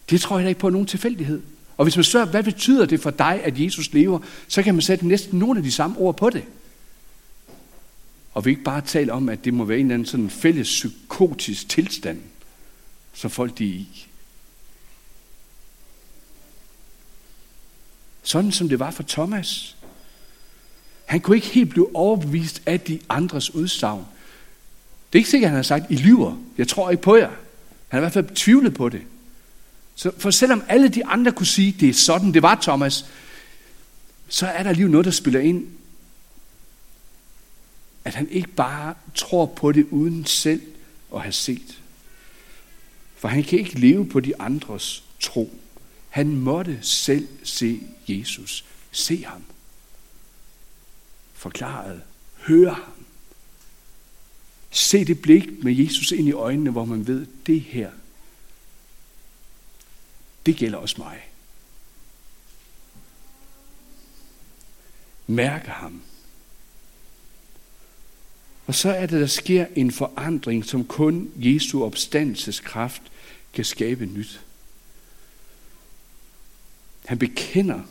Det 0.09 0.21
tror 0.21 0.37
jeg 0.37 0.43
da 0.43 0.49
ikke 0.49 0.61
på 0.61 0.69
nogen 0.69 0.87
tilfældighed. 0.87 1.41
Og 1.77 1.85
hvis 1.85 1.95
man 1.95 2.03
spørger, 2.03 2.25
hvad 2.25 2.43
betyder 2.43 2.85
det 2.85 2.99
for 2.99 3.11
dig, 3.11 3.41
at 3.43 3.59
Jesus 3.59 3.93
lever, 3.93 4.19
så 4.47 4.63
kan 4.63 4.75
man 4.75 4.81
sætte 4.81 5.07
næsten 5.07 5.39
nogle 5.39 5.57
af 5.57 5.63
de 5.63 5.71
samme 5.71 5.97
ord 5.97 6.17
på 6.17 6.29
det. 6.29 6.43
Og 8.33 8.45
vi 8.45 8.49
ikke 8.49 8.63
bare 8.63 8.81
tale 8.81 9.13
om, 9.13 9.29
at 9.29 9.45
det 9.45 9.53
må 9.53 9.65
være 9.65 9.77
en 9.77 9.85
eller 9.85 9.93
anden 9.93 10.05
sådan 10.05 10.29
fælles 10.29 10.67
psykotisk 10.67 11.69
tilstand, 11.69 12.21
som 13.13 13.31
folk 13.31 13.57
de 13.57 13.69
er 13.69 13.73
i. 13.73 14.07
Sådan 18.23 18.51
som 18.51 18.69
det 18.69 18.79
var 18.79 18.91
for 18.91 19.03
Thomas. 19.03 19.75
Han 21.05 21.21
kunne 21.21 21.35
ikke 21.35 21.47
helt 21.47 21.69
blive 21.69 21.95
overbevist 21.95 22.61
af 22.65 22.79
de 22.79 22.99
andres 23.09 23.55
udsagn. 23.55 24.05
Det 25.13 25.17
er 25.17 25.19
ikke 25.19 25.29
sikkert, 25.29 25.47
at 25.47 25.51
han 25.51 25.55
har 25.55 25.63
sagt, 25.63 25.91
I 25.91 25.95
lyver. 25.95 26.37
Jeg 26.57 26.67
tror 26.67 26.89
ikke 26.89 27.03
på 27.03 27.15
jer. 27.15 27.29
Han 27.29 27.37
har 27.91 27.97
i 27.97 28.01
hvert 28.01 28.13
fald 28.13 28.35
tvivlet 28.35 28.73
på 28.73 28.89
det. 28.89 29.01
Så 29.95 30.11
for 30.17 30.31
selvom 30.31 30.63
alle 30.67 30.87
de 30.87 31.05
andre 31.05 31.31
kunne 31.31 31.45
sige, 31.45 31.75
det 31.79 31.89
er 31.89 31.93
sådan, 31.93 32.33
det 32.33 32.41
var 32.41 32.59
Thomas, 32.61 33.05
så 34.27 34.47
er 34.47 34.63
der 34.63 34.69
alligevel 34.69 34.91
noget, 34.91 35.05
der 35.05 35.11
spiller 35.11 35.39
ind. 35.39 35.67
At 38.05 38.15
han 38.15 38.29
ikke 38.29 38.47
bare 38.47 38.95
tror 39.15 39.45
på 39.45 39.71
det 39.71 39.87
uden 39.91 40.25
selv 40.25 40.61
at 41.15 41.21
have 41.21 41.31
set. 41.31 41.81
For 43.17 43.27
han 43.27 43.43
kan 43.43 43.59
ikke 43.59 43.79
leve 43.79 44.09
på 44.09 44.19
de 44.19 44.41
andres 44.41 45.03
tro. 45.19 45.59
Han 46.09 46.35
måtte 46.35 46.79
selv 46.81 47.27
se 47.43 47.81
Jesus. 48.07 48.65
Se 48.91 49.25
ham. 49.25 49.43
Forklaret. 51.33 52.01
Høre 52.37 52.73
ham. 52.73 52.93
Se 54.71 55.05
det 55.05 55.21
blik 55.21 55.63
med 55.63 55.75
Jesus 55.75 56.11
ind 56.11 56.27
i 56.27 56.31
øjnene, 56.31 56.71
hvor 56.71 56.85
man 56.85 57.07
ved, 57.07 57.25
det 57.45 57.61
her, 57.61 57.91
det 60.45 60.55
gælder 60.55 60.77
også 60.77 60.95
mig. 60.97 61.21
Mærke 65.27 65.69
ham. 65.69 66.01
Og 68.67 68.75
så 68.75 68.89
er 68.89 69.05
det, 69.05 69.21
der 69.21 69.27
sker 69.27 69.65
en 69.75 69.91
forandring, 69.91 70.65
som 70.65 70.85
kun 70.85 71.31
Jesu 71.35 71.83
opstandelseskraft 71.83 73.01
kan 73.53 73.65
skabe 73.65 74.05
nyt. 74.05 74.41
Han 77.05 77.17
bekender, 77.17 77.81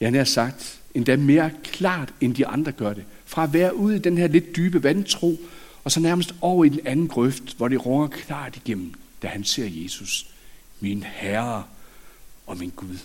jeg 0.00 0.12
har 0.12 0.24
sagt, 0.24 0.80
endda 0.94 1.16
mere 1.16 1.50
klart, 1.64 2.14
end 2.20 2.34
de 2.34 2.46
andre 2.46 2.72
gør 2.72 2.92
det. 2.92 3.04
Fra 3.24 3.44
at 3.44 3.52
være 3.52 3.76
ude 3.76 3.96
i 3.96 3.98
den 3.98 4.18
her 4.18 4.26
lidt 4.26 4.56
dybe 4.56 4.82
vantro, 4.82 5.36
og 5.84 5.92
så 5.92 6.00
nærmest 6.00 6.34
over 6.40 6.64
i 6.64 6.68
den 6.68 6.86
anden 6.86 7.08
grøft, 7.08 7.56
hvor 7.56 7.68
det 7.68 7.86
runger 7.86 8.08
klart 8.08 8.56
igennem, 8.56 8.94
da 9.22 9.28
han 9.28 9.44
ser 9.44 9.66
Jesus 9.70 10.35
min 10.80 11.02
Herre 11.02 11.64
og 12.46 12.58
min 12.58 12.72
Gud. 12.76 12.98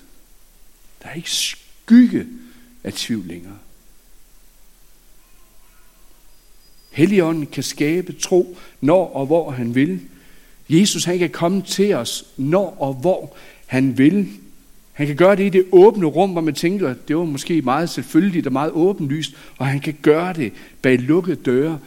Der 1.04 1.10
er 1.10 1.14
ikke 1.14 1.32
skygge 1.32 2.28
af 2.84 2.94
tvivl 2.94 3.28
længere. 3.28 3.58
Helligånden 6.92 7.46
kan 7.46 7.64
skabe 7.64 8.14
tro, 8.14 8.58
når 8.82 9.14
og 9.14 9.26
hvor 9.26 9.52
han 9.52 9.76
vil. 9.76 10.00
Jesus 10.70 11.04
han 11.04 11.20
kan 11.20 11.30
komme 11.30 11.62
til 11.62 11.94
os, 11.94 12.26
når 12.38 12.78
og 12.80 12.94
hvor 12.94 13.36
han 13.66 13.98
vil. 13.98 14.30
Han 14.94 15.08
kan 15.08 15.16
gøre 15.16 15.36
det 15.36 15.46
i 15.46 15.50
det 15.50 15.66
åbne 15.72 16.06
rum, 16.06 16.32
hvor 16.32 16.42
man 16.42 16.56
tænker, 16.56 16.90
at 16.90 17.08
det 17.08 17.18
var 17.18 17.26
måske 17.26 17.62
meget 17.62 17.90
selvfølgeligt 17.90 18.48
og 18.48 18.54
meget 18.54 18.72
åbenlyst, 18.72 19.36
og 19.58 19.68
han 19.68 19.80
kan 19.80 19.98
gøre 20.02 20.34
det 20.34 20.54
bag 20.82 21.00
lukkede 21.00 21.36
døre 21.36 21.80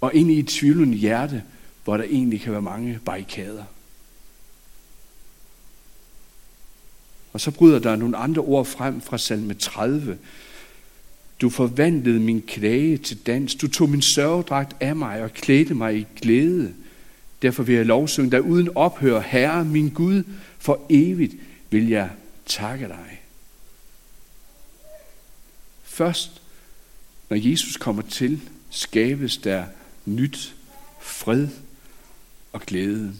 og 0.00 0.14
ind 0.14 0.30
i 0.30 0.38
et 0.38 0.48
tvivlende 0.48 0.96
hjerte, 0.96 1.42
hvor 1.84 1.96
der 1.96 2.04
egentlig 2.04 2.40
kan 2.40 2.52
være 2.52 2.62
mange 2.62 2.98
barrikader. 3.04 3.64
Og 7.34 7.40
så 7.40 7.50
bryder 7.50 7.78
der 7.78 7.96
nogle 7.96 8.16
andre 8.16 8.42
ord 8.42 8.66
frem 8.66 9.00
fra 9.00 9.18
salme 9.18 9.54
30. 9.54 10.18
Du 11.40 11.50
forvandlede 11.50 12.20
min 12.20 12.42
klage 12.42 12.98
til 12.98 13.26
dans. 13.26 13.54
Du 13.54 13.68
tog 13.68 13.90
min 13.90 14.02
sørgedragt 14.02 14.76
af 14.80 14.96
mig 14.96 15.22
og 15.22 15.32
klædte 15.32 15.74
mig 15.74 15.96
i 15.96 16.06
glæde. 16.22 16.74
Derfor 17.42 17.62
vil 17.62 17.74
jeg 17.74 17.86
lovsynge 17.86 18.30
dig 18.30 18.42
uden 18.42 18.76
ophør. 18.76 19.20
Herre, 19.20 19.64
min 19.64 19.90
Gud, 19.90 20.22
for 20.58 20.86
evigt 20.90 21.34
vil 21.70 21.88
jeg 21.88 22.10
takke 22.46 22.88
dig. 22.88 23.20
Først, 25.82 26.42
når 27.30 27.36
Jesus 27.36 27.76
kommer 27.76 28.02
til, 28.02 28.40
skabes 28.70 29.36
der 29.36 29.64
nyt 30.04 30.54
fred 31.00 31.48
og 32.52 32.60
glæde. 32.60 33.14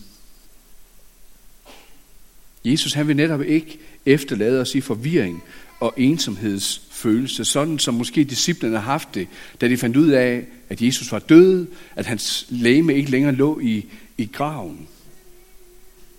Jesus 2.65 2.93
han 2.93 3.09
vil 3.09 3.17
netop 3.17 3.43
ikke 3.43 3.79
efterlade 4.07 4.61
os 4.61 4.75
i 4.75 4.81
forvirring 4.81 5.43
og 5.81 5.95
ensomhedsfølelse, 5.97 7.45
sådan 7.45 7.79
som 7.79 7.95
måske 7.95 8.25
disciplene 8.25 8.77
har 8.77 8.83
haft 8.83 9.15
det, 9.15 9.29
da 9.61 9.69
de 9.69 9.77
fandt 9.77 9.97
ud 9.97 10.09
af, 10.09 10.45
at 10.69 10.83
Jesus 10.83 11.13
var 11.13 11.19
død, 11.19 11.67
at 11.97 12.07
hans 12.07 12.47
læme 12.49 12.95
ikke 12.95 13.11
længere 13.11 13.35
lå 13.35 13.61
i, 13.61 13.87
i 14.19 14.31
graven. 14.33 14.89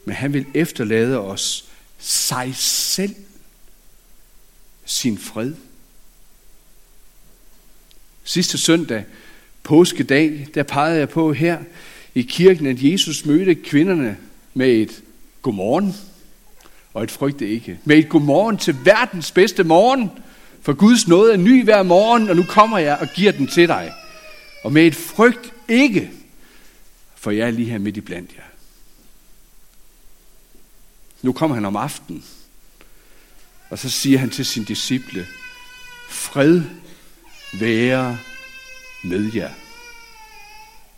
Men 0.06 0.16
han 0.16 0.34
vil 0.34 0.46
efterlade 0.54 1.20
os 1.20 1.66
sig 2.00 2.52
selv, 2.56 3.16
sin 4.86 5.18
fred. 5.18 5.54
Sidste 8.24 8.58
søndag, 8.58 9.04
påskedag, 9.64 10.48
der 10.54 10.64
pegede 10.64 11.00
jeg 11.00 11.10
på 11.10 11.34
her 11.34 11.60
i 12.16 12.22
kirken, 12.22 12.66
at 12.66 12.84
Jesus 12.84 13.26
mødte 13.26 13.56
kvinderne 13.56 14.18
med 14.54 14.70
et 14.70 15.02
godmorgen 15.42 15.94
og 16.96 17.04
et 17.04 17.12
frygte 17.12 17.48
ikke. 17.48 17.80
Med 17.86 17.98
et 17.98 18.10
godmorgen 18.10 18.58
til 18.58 18.86
verdens 18.86 19.32
bedste 19.32 19.64
morgen, 19.64 20.12
for 20.62 20.74
Guds 20.74 21.08
nåde 21.08 21.34
er 21.34 21.38
ny 21.38 21.64
hver 21.64 21.84
morgen, 21.84 22.30
og 22.30 22.36
nu 22.36 22.44
kommer 22.44 22.78
jeg 22.78 22.98
og 22.98 23.08
giver 23.16 23.32
den 23.32 23.48
til 23.48 23.68
dig. 23.68 23.94
Og 24.64 24.74
med 24.74 24.86
et 24.86 24.96
frygt 24.96 25.54
ikke, 25.68 26.12
for 27.16 27.32
jeg 27.32 27.48
er 27.48 27.52
lige 27.52 27.72
her 27.72 27.78
midt 27.78 27.98
i 27.98 28.02
blandt 28.02 28.32
jer. 28.38 28.44
Nu 31.22 31.34
kommer 31.34 31.56
han 31.56 31.66
om 31.66 31.76
aftenen, 31.76 32.26
og 33.70 33.80
så 33.80 33.90
siger 33.90 34.20
han 34.20 34.30
til 34.30 34.46
sin 34.46 34.64
disciple, 34.64 35.28
fred 36.10 36.62
være 37.54 38.18
med 39.04 39.34
jer. 39.34 39.52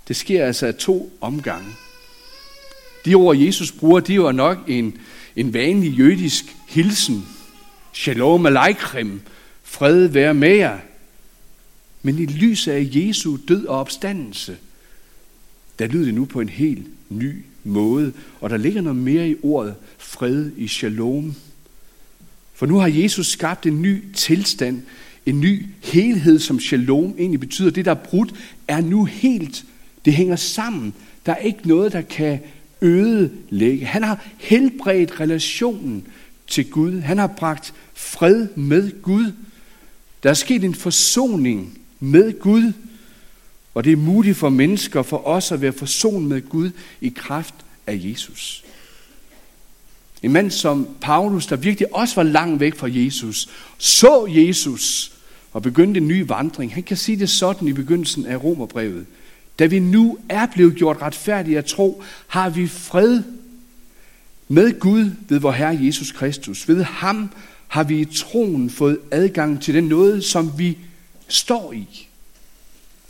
Det 0.08 0.16
sker 0.16 0.46
altså 0.46 0.68
af 0.68 0.76
to 0.76 1.18
omgange. 1.22 1.76
De 3.06 3.16
ord, 3.16 3.38
Jesus 3.38 3.72
bruger, 3.72 4.00
de 4.00 4.22
var 4.22 4.32
nok 4.32 4.58
en, 4.68 5.00
en 5.38 5.54
vanlig 5.54 5.92
jødisk 5.92 6.56
hilsen. 6.68 7.26
Shalom 7.94 8.46
aleichem, 8.46 9.22
fred 9.64 10.08
være 10.08 10.34
med 10.34 10.56
jer. 10.56 10.78
Men 12.02 12.20
i 12.20 12.26
lyset 12.26 12.72
af 12.72 12.90
Jesu 12.92 13.38
død 13.48 13.66
og 13.66 13.80
opstandelse, 13.80 14.58
der 15.80 15.88
lyder 15.88 16.06
det 16.06 16.14
nu 16.14 16.26
på 16.26 16.42
en 16.42 16.50
helt 16.50 16.88
ny 17.10 17.36
måde. 17.64 18.14
Og 18.42 18.50
der 18.50 18.58
ligger 18.58 18.82
noget 18.82 18.98
mere 18.98 19.30
i 19.30 19.36
ordet 19.44 19.76
fred 19.98 20.52
i 20.58 20.68
shalom. 20.68 21.36
For 22.54 22.66
nu 22.66 22.78
har 22.78 22.88
Jesus 22.88 23.28
skabt 23.28 23.66
en 23.66 23.82
ny 23.82 24.04
tilstand, 24.14 24.82
en 25.26 25.40
ny 25.40 25.66
helhed, 25.84 26.40
som 26.40 26.60
shalom 26.60 27.16
egentlig 27.18 27.40
betyder. 27.40 27.70
Det, 27.70 27.86
der 27.86 27.92
er 27.92 27.96
brudt, 27.96 28.34
er 28.68 28.82
nu 28.82 29.06
helt. 29.06 29.66
Det 30.06 30.14
hænger 30.14 30.36
sammen. 30.36 30.94
Der 31.26 31.32
er 31.32 31.38
ikke 31.38 31.68
noget, 31.68 31.94
der 31.94 32.02
kan 32.02 32.40
ødelægge. 32.82 33.86
Han 33.86 34.04
har 34.04 34.26
helbredt 34.38 35.20
relationen 35.20 36.08
til 36.48 36.70
Gud. 36.70 37.00
Han 37.00 37.18
har 37.18 37.28
bragt 37.28 37.74
fred 37.94 38.48
med 38.56 39.02
Gud. 39.02 39.32
Der 40.24 40.30
er 40.30 40.34
sket 40.34 40.64
en 40.64 40.76
forsoning 40.76 41.80
med 42.00 42.40
Gud. 42.40 42.74
Og 43.74 43.84
det 43.84 43.92
er 43.92 43.98
muligt 43.98 44.38
for 44.38 44.50
mennesker, 44.50 45.02
for 45.02 45.28
os 45.28 45.52
at 45.52 45.62
være 45.62 45.74
forsonet 45.74 46.30
med 46.30 46.50
Gud 46.50 46.72
i 47.02 47.14
kraft 47.16 47.56
af 47.88 48.00
Jesus. 48.04 48.64
En 50.24 50.34
mand 50.34 50.52
som 50.52 50.88
Paulus, 51.02 51.46
der 51.46 51.56
virkelig 51.56 51.96
også 51.96 52.16
var 52.16 52.24
langt 52.24 52.60
væk 52.60 52.76
fra 52.76 52.88
Jesus, 52.92 53.50
så 53.78 54.26
Jesus 54.30 55.12
og 55.54 55.62
begyndte 55.62 55.98
en 55.98 56.08
ny 56.08 56.28
vandring. 56.28 56.74
Han 56.74 56.84
kan 56.84 56.98
sige 56.98 57.20
det 57.20 57.30
sådan 57.30 57.68
i 57.68 57.74
begyndelsen 57.74 58.26
af 58.26 58.44
Romerbrevet. 58.44 59.06
Da 59.60 59.66
vi 59.66 59.80
nu 59.80 60.18
er 60.30 60.46
blevet 60.46 60.76
gjort 60.76 61.02
retfærdige 61.02 61.58
af 61.58 61.66
tro, 61.66 62.04
har 62.28 62.50
vi 62.50 62.68
fred 62.68 63.24
med 64.48 64.80
Gud 64.80 65.12
ved 65.30 65.40
vor 65.40 65.52
Herre 65.52 65.80
Jesus 65.82 66.12
Kristus. 66.12 66.68
Ved 66.68 66.84
ham 66.84 67.30
har 67.68 67.84
vi 67.84 68.00
i 68.00 68.06
troen 68.06 68.70
fået 68.70 69.00
adgang 69.12 69.62
til 69.62 69.74
den 69.74 69.84
noget, 69.84 70.24
som 70.24 70.52
vi 70.58 70.78
står 71.28 71.74
i. 71.74 72.08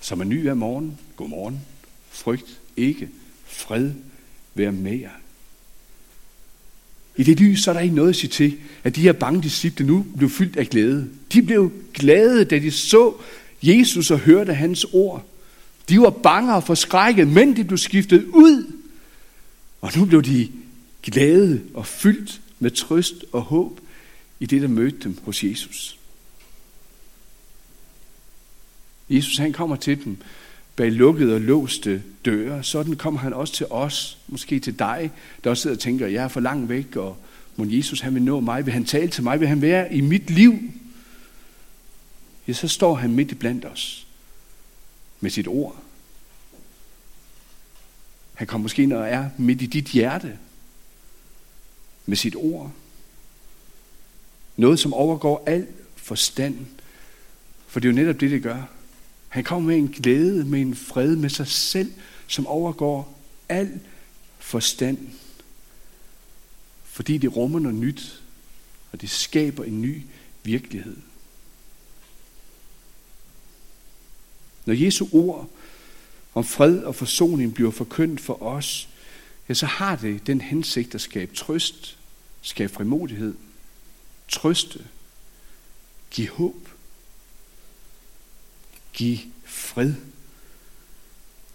Som 0.01 0.19
er 0.19 0.25
ny 0.25 0.49
af 0.49 0.57
morgen. 0.57 0.97
Godmorgen. 1.15 1.61
Frygt 2.09 2.59
ikke. 2.77 3.09
Fred 3.45 3.91
være 4.55 4.71
med 4.71 4.99
jer. 4.99 5.09
I 7.17 7.23
det 7.23 7.39
lys 7.39 7.63
så 7.63 7.71
er 7.71 7.73
der 7.73 7.81
ikke 7.81 7.95
noget 7.95 8.09
at 8.09 8.15
sige 8.15 8.29
til, 8.29 8.57
at 8.83 8.95
de 8.95 9.01
her 9.01 9.13
bange 9.13 9.43
disciple 9.43 9.85
nu 9.85 10.05
blev 10.17 10.29
fyldt 10.29 10.57
af 10.57 10.67
glæde. 10.67 11.09
De 11.33 11.41
blev 11.41 11.71
glade, 11.93 12.45
da 12.45 12.59
de 12.59 12.71
så 12.71 13.13
Jesus 13.63 14.11
og 14.11 14.19
hørte 14.19 14.53
hans 14.53 14.85
ord. 14.93 15.25
De 15.89 15.99
var 15.99 16.09
bange 16.09 16.55
og 16.55 16.63
forskrækket, 16.63 17.27
men 17.27 17.55
de 17.55 17.63
blev 17.63 17.77
skiftet 17.77 18.25
ud. 18.25 18.73
Og 19.81 19.91
nu 19.95 20.05
blev 20.05 20.23
de 20.23 20.51
glade 21.03 21.61
og 21.73 21.85
fyldt 21.85 22.41
med 22.59 22.71
trøst 22.71 23.25
og 23.31 23.41
håb 23.41 23.79
i 24.39 24.45
det, 24.45 24.61
der 24.61 24.67
mødte 24.67 24.97
dem 25.03 25.17
hos 25.23 25.43
Jesus. 25.43 25.99
Jesus 29.09 29.37
han 29.37 29.53
kommer 29.53 29.75
til 29.75 30.05
dem 30.05 30.17
bag 30.75 30.91
lukkede 30.91 31.35
og 31.35 31.41
låste 31.41 32.03
døre. 32.25 32.63
Sådan 32.63 32.95
kommer 32.95 33.19
han 33.19 33.33
også 33.33 33.53
til 33.53 33.65
os, 33.69 34.17
måske 34.27 34.59
til 34.59 34.79
dig, 34.79 35.11
der 35.43 35.49
også 35.49 35.61
sidder 35.61 35.75
og 35.75 35.81
tænker, 35.81 36.07
jeg 36.07 36.23
er 36.23 36.27
for 36.27 36.39
langt 36.39 36.69
væk, 36.69 36.95
og 36.95 37.17
må 37.55 37.65
Jesus 37.69 37.99
han 37.99 38.13
vil 38.13 38.23
nå 38.23 38.39
mig, 38.39 38.65
vil 38.65 38.73
han 38.73 38.85
tale 38.85 39.07
til 39.07 39.23
mig, 39.23 39.39
vil 39.39 39.47
han 39.47 39.61
være 39.61 39.93
i 39.93 40.01
mit 40.01 40.29
liv? 40.29 40.59
Ja, 42.47 42.53
så 42.53 42.67
står 42.67 42.95
han 42.95 43.13
midt 43.13 43.31
i 43.31 43.35
blandt 43.35 43.65
os 43.65 44.06
med 45.19 45.31
sit 45.31 45.47
ord. 45.47 45.83
Han 48.33 48.47
kommer 48.47 48.63
måske 48.63 48.83
ind 48.83 48.93
og 48.93 49.07
er 49.07 49.29
midt 49.37 49.61
i 49.61 49.65
dit 49.65 49.85
hjerte 49.85 50.37
med 52.05 52.17
sit 52.17 52.35
ord. 52.35 52.71
Noget, 54.55 54.79
som 54.79 54.93
overgår 54.93 55.43
al 55.47 55.67
forstand. 55.95 56.65
For 57.67 57.79
det 57.79 57.87
er 57.87 57.91
jo 57.91 57.95
netop 57.95 58.19
det, 58.19 58.31
det 58.31 58.43
gør. 58.43 58.63
Han 59.27 59.43
kommer 59.43 59.67
med 59.67 59.77
en 59.77 59.87
glæde, 59.87 60.45
med 60.45 60.61
en 60.61 60.75
fred 60.75 61.15
med 61.15 61.29
sig 61.29 61.47
selv, 61.47 61.93
som 62.27 62.47
overgår 62.47 63.19
al 63.49 63.79
forstand. 64.39 64.97
Fordi 66.83 67.17
det 67.17 67.35
rummer 67.35 67.59
noget 67.59 67.77
nyt, 67.77 68.21
og 68.91 69.01
det 69.01 69.09
skaber 69.09 69.63
en 69.63 69.81
ny 69.81 70.01
virkelighed. 70.43 70.97
Når 74.67 74.73
Jesu 74.73 75.07
ord 75.11 75.49
om 76.33 76.43
fred 76.43 76.79
og 76.79 76.95
forsoning 76.95 77.53
bliver 77.53 77.71
forkyndt 77.71 78.21
for 78.21 78.43
os, 78.43 78.89
ja, 79.49 79.53
så 79.53 79.65
har 79.65 79.95
det 79.95 80.27
den 80.27 80.41
hensigt 80.41 80.95
at 80.95 81.01
skabe 81.01 81.35
trøst, 81.35 81.97
skabe 82.41 82.73
frimodighed, 82.73 83.35
trøste, 84.29 84.79
give 86.11 86.29
håb 86.29 86.67
give 88.97 89.19
fred. 89.45 89.93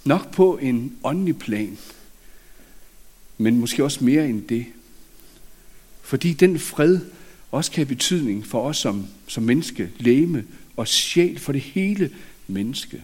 Nok 0.04 0.34
på 0.34 0.56
en 0.56 0.98
åndelig 1.04 1.38
plan, 1.38 1.78
men 3.38 3.58
måske 3.58 3.84
også 3.84 4.04
mere 4.04 4.28
end 4.28 4.42
det. 4.48 4.66
Fordi 6.02 6.32
den 6.32 6.58
fred 6.58 7.00
også 7.50 7.70
kan 7.70 7.86
have 7.86 7.94
betydning 7.94 8.46
for 8.46 8.68
os 8.68 8.76
som, 8.76 9.06
som 9.26 9.42
menneske, 9.42 9.90
læme 9.98 10.44
og 10.76 10.88
sjæl 10.88 11.38
for 11.38 11.52
det 11.52 11.60
hele 11.60 12.16
menneske. 12.52 13.02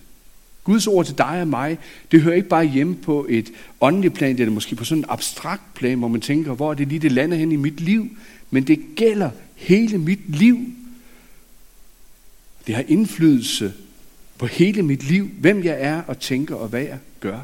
Guds 0.64 0.86
ord 0.86 1.06
til 1.06 1.18
dig 1.18 1.40
og 1.40 1.48
mig, 1.48 1.78
det 2.12 2.22
hører 2.22 2.36
ikke 2.36 2.48
bare 2.48 2.64
hjemme 2.64 2.96
på 2.96 3.26
et 3.28 3.50
åndeligt 3.80 4.14
plan, 4.14 4.38
eller 4.38 4.50
måske 4.50 4.76
på 4.76 4.84
sådan 4.84 5.04
en 5.04 5.08
abstrakt 5.08 5.74
plan, 5.74 5.98
hvor 5.98 6.08
man 6.08 6.20
tænker, 6.20 6.52
hvor 6.52 6.70
er 6.70 6.74
det 6.74 6.88
lige, 6.88 6.98
det 6.98 7.12
lander 7.12 7.36
hen 7.36 7.52
i 7.52 7.56
mit 7.56 7.80
liv. 7.80 8.08
Men 8.50 8.66
det 8.66 8.80
gælder 8.96 9.30
hele 9.54 9.98
mit 9.98 10.36
liv. 10.36 10.58
Det 12.66 12.74
har 12.74 12.84
indflydelse 12.88 13.72
på 14.38 14.46
hele 14.46 14.82
mit 14.82 15.04
liv, 15.04 15.30
hvem 15.40 15.64
jeg 15.64 15.76
er 15.80 16.02
og 16.02 16.20
tænker 16.20 16.54
og 16.54 16.68
hvad 16.68 16.82
jeg 16.82 16.98
gør. 17.20 17.40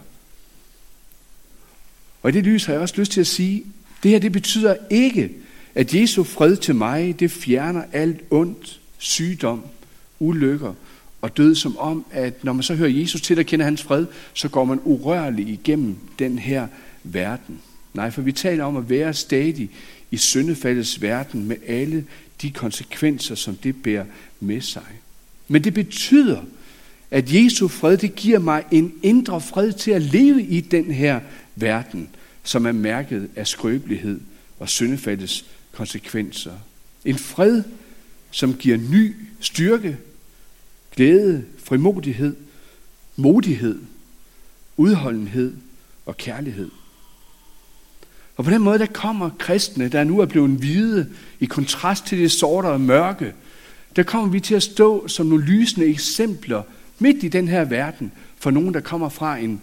Og 2.23 2.31
i 2.31 2.33
det 2.33 2.45
lys 2.45 2.65
har 2.65 2.73
jeg 2.73 2.83
også 2.83 2.95
lyst 2.99 3.13
til 3.13 3.21
at 3.21 3.27
sige, 3.27 3.65
det 4.03 4.11
her 4.11 4.19
det 4.19 4.33
betyder 4.33 4.77
ikke, 4.91 5.31
at 5.75 5.95
Jesu 5.95 6.25
fred 6.25 6.57
til 6.57 6.75
mig, 6.75 7.21
det 7.21 7.31
fjerner 7.31 7.83
alt 7.93 8.21
ondt, 8.31 8.81
sygdom, 8.99 9.63
ulykker 10.19 10.75
og 11.25 11.37
død, 11.37 11.55
som 11.55 11.79
om, 11.79 12.07
at 12.11 12.45
når 12.45 12.53
man 12.53 12.63
så 12.63 12.75
hører 12.75 12.91
Jesus 12.91 13.21
til 13.21 13.39
at 13.39 13.47
kende 13.47 13.65
hans 13.65 13.83
fred, 13.83 14.07
så 14.35 14.49
går 14.49 14.65
man 14.65 14.81
urørlig 14.85 15.49
igennem 15.49 15.97
den 16.19 16.39
her 16.39 16.67
verden. 17.05 17.61
Nej, 17.95 18.11
for 18.11 18.23
vi 18.23 18.33
taler 18.33 18.65
om 18.65 18.77
at 18.77 18.91
være 18.91 19.15
stadig 19.15 19.71
i 20.11 20.17
syndefaldets 20.17 21.03
verden 21.03 21.49
med 21.49 21.57
alle 21.67 22.05
de 22.43 22.51
konsekvenser, 22.51 23.35
som 23.35 23.57
det 23.57 23.83
bærer 23.83 24.05
med 24.41 24.61
sig. 24.61 24.83
Men 25.49 25.65
det 25.65 25.75
betyder, 25.75 26.41
at 27.11 27.35
Jesu 27.35 27.69
fred, 27.69 27.97
det 27.97 28.15
giver 28.15 28.39
mig 28.39 28.65
en 28.71 28.93
indre 29.03 29.41
fred 29.41 29.73
til 29.73 29.91
at 29.91 30.03
leve 30.03 30.43
i 30.43 30.61
den 30.61 30.91
her 30.91 31.21
verden, 31.57 32.09
som 32.43 32.67
er 32.67 32.73
mærket 32.73 33.29
af 33.37 33.47
skrøbelighed 33.47 34.21
og 34.59 34.69
syndefaldets 34.69 35.45
konsekvenser. 35.73 36.53
En 37.05 37.19
fred, 37.19 37.63
som 38.31 38.55
giver 38.55 38.77
ny 38.77 39.15
styrke, 39.41 39.97
glæde, 40.97 41.45
frimodighed, 41.65 42.37
modighed, 43.17 43.79
udholdenhed 44.77 45.55
og 46.07 46.17
kærlighed. 46.17 46.71
Og 48.37 48.45
på 48.45 48.51
den 48.51 48.63
måde, 48.63 48.79
der 48.79 48.87
kommer 48.87 49.31
kristne, 49.39 49.89
der 49.89 50.05
nu 50.05 50.21
er 50.21 50.27
blevet 50.27 50.51
hvide, 50.51 51.11
i 51.41 51.47
kontrast 51.47 52.07
til 52.07 52.19
det 52.19 52.33
sorte 52.33 52.67
og 52.67 52.81
mørke, 52.81 53.35
der 53.97 54.03
kommer 54.03 54.29
vi 54.29 54.41
til 54.41 54.55
at 54.55 54.63
stå 54.63 55.09
som 55.09 55.27
nogle 55.27 55.45
lysende 55.45 55.87
eksempler 55.87 56.63
Midt 56.99 57.23
i 57.23 57.29
den 57.29 57.49
her 57.49 57.65
verden, 57.65 58.13
for 58.37 58.51
nogen, 58.51 58.75
der 58.75 58.81
kommer 58.81 59.09
fra 59.09 59.37
en 59.37 59.61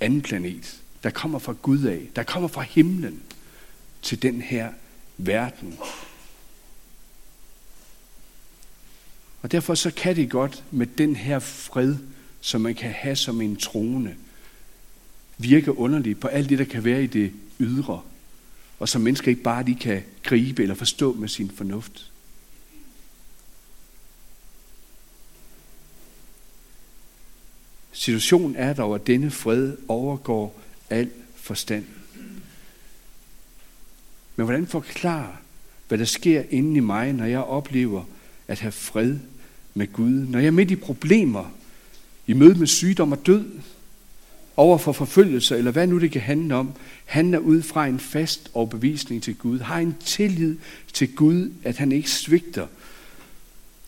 anden 0.00 0.22
planet, 0.22 0.80
der 1.02 1.10
kommer 1.10 1.38
fra 1.38 1.54
Gud 1.62 1.84
af, 1.84 2.00
der 2.16 2.22
kommer 2.22 2.48
fra 2.48 2.62
himlen 2.62 3.20
til 4.02 4.22
den 4.22 4.42
her 4.42 4.68
verden. 5.18 5.74
Og 9.42 9.52
derfor 9.52 9.74
så 9.74 9.90
kan 9.90 10.16
det 10.16 10.30
godt 10.30 10.64
med 10.70 10.86
den 10.86 11.16
her 11.16 11.38
fred, 11.38 11.96
som 12.40 12.60
man 12.60 12.74
kan 12.74 12.90
have 12.90 13.16
som 13.16 13.40
en 13.40 13.56
trone, 13.56 14.16
virke 15.38 15.78
underligt 15.78 16.20
på 16.20 16.28
alt 16.28 16.48
det, 16.48 16.58
der 16.58 16.64
kan 16.64 16.84
være 16.84 17.04
i 17.04 17.06
det 17.06 17.32
ydre, 17.60 18.00
og 18.78 18.88
som 18.88 19.02
mennesker 19.02 19.28
ikke 19.28 19.42
bare 19.42 19.64
lige 19.64 19.78
kan 19.78 20.02
gribe 20.22 20.62
eller 20.62 20.74
forstå 20.74 21.12
med 21.12 21.28
sin 21.28 21.50
fornuft. 21.50 22.08
Situationen 27.92 28.56
er 28.56 28.72
dog, 28.72 28.94
at 28.94 29.06
denne 29.06 29.30
fred 29.30 29.76
overgår 29.88 30.60
al 30.90 31.10
forstand. 31.34 31.86
Men 34.36 34.44
hvordan 34.46 34.66
forklare, 34.66 35.36
hvad 35.88 35.98
der 35.98 36.04
sker 36.04 36.42
inde 36.50 36.76
i 36.76 36.80
mig, 36.80 37.12
når 37.12 37.24
jeg 37.24 37.38
oplever 37.40 38.04
at 38.48 38.60
have 38.60 38.72
fred 38.72 39.18
med 39.74 39.92
Gud, 39.92 40.10
når 40.10 40.38
jeg 40.38 40.46
er 40.46 40.50
midt 40.50 40.70
i 40.70 40.76
problemer, 40.76 41.52
i 42.26 42.32
møde 42.32 42.54
med 42.54 42.66
sygdom 42.66 43.12
og 43.12 43.26
død, 43.26 43.44
over 44.56 44.78
for 44.78 44.92
forfølgelse, 44.92 45.56
eller 45.56 45.70
hvad 45.70 45.86
nu 45.86 46.00
det 46.00 46.10
kan 46.10 46.20
handle 46.20 46.54
om, 46.54 46.72
handler 47.04 47.38
ud 47.38 47.62
fra 47.62 47.86
en 47.86 48.00
fast 48.00 48.50
overbevisning 48.54 49.22
til 49.22 49.34
Gud, 49.34 49.58
har 49.58 49.78
en 49.78 49.96
tillid 50.04 50.56
til 50.92 51.14
Gud, 51.14 51.50
at 51.64 51.76
han 51.76 51.92
ikke 51.92 52.10
svigter, 52.10 52.66